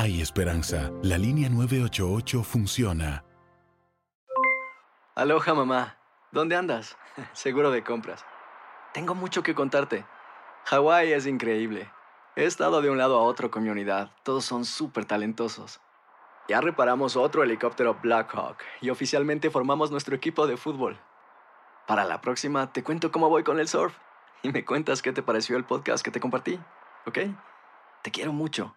Hay 0.00 0.20
esperanza. 0.20 0.92
La 1.02 1.18
línea 1.18 1.48
988 1.48 2.44
funciona. 2.44 3.24
Aloha 5.16 5.54
mamá. 5.54 5.96
¿Dónde 6.30 6.54
andas? 6.54 6.96
Seguro 7.32 7.72
de 7.72 7.82
compras. 7.82 8.24
Tengo 8.94 9.16
mucho 9.16 9.42
que 9.42 9.56
contarte. 9.56 10.06
Hawái 10.66 11.12
es 11.12 11.26
increíble. 11.26 11.90
He 12.36 12.44
estado 12.44 12.80
de 12.80 12.90
un 12.90 12.98
lado 12.98 13.18
a 13.18 13.22
otro 13.22 13.50
con 13.50 13.64
mi 13.64 13.70
unidad. 13.70 14.12
Todos 14.22 14.44
son 14.44 14.64
súper 14.64 15.04
talentosos. 15.04 15.80
Ya 16.48 16.60
reparamos 16.60 17.16
otro 17.16 17.42
helicóptero 17.42 17.98
Blackhawk 18.00 18.58
y 18.80 18.90
oficialmente 18.90 19.50
formamos 19.50 19.90
nuestro 19.90 20.14
equipo 20.14 20.46
de 20.46 20.56
fútbol. 20.56 20.96
Para 21.88 22.04
la 22.04 22.20
próxima 22.20 22.72
te 22.72 22.84
cuento 22.84 23.10
cómo 23.10 23.28
voy 23.30 23.42
con 23.42 23.58
el 23.58 23.66
surf 23.66 23.96
y 24.44 24.52
me 24.52 24.64
cuentas 24.64 25.02
qué 25.02 25.12
te 25.12 25.24
pareció 25.24 25.56
el 25.56 25.64
podcast 25.64 26.04
que 26.04 26.12
te 26.12 26.20
compartí. 26.20 26.60
¿Ok? 27.04 27.18
Te 28.04 28.12
quiero 28.12 28.32
mucho. 28.32 28.76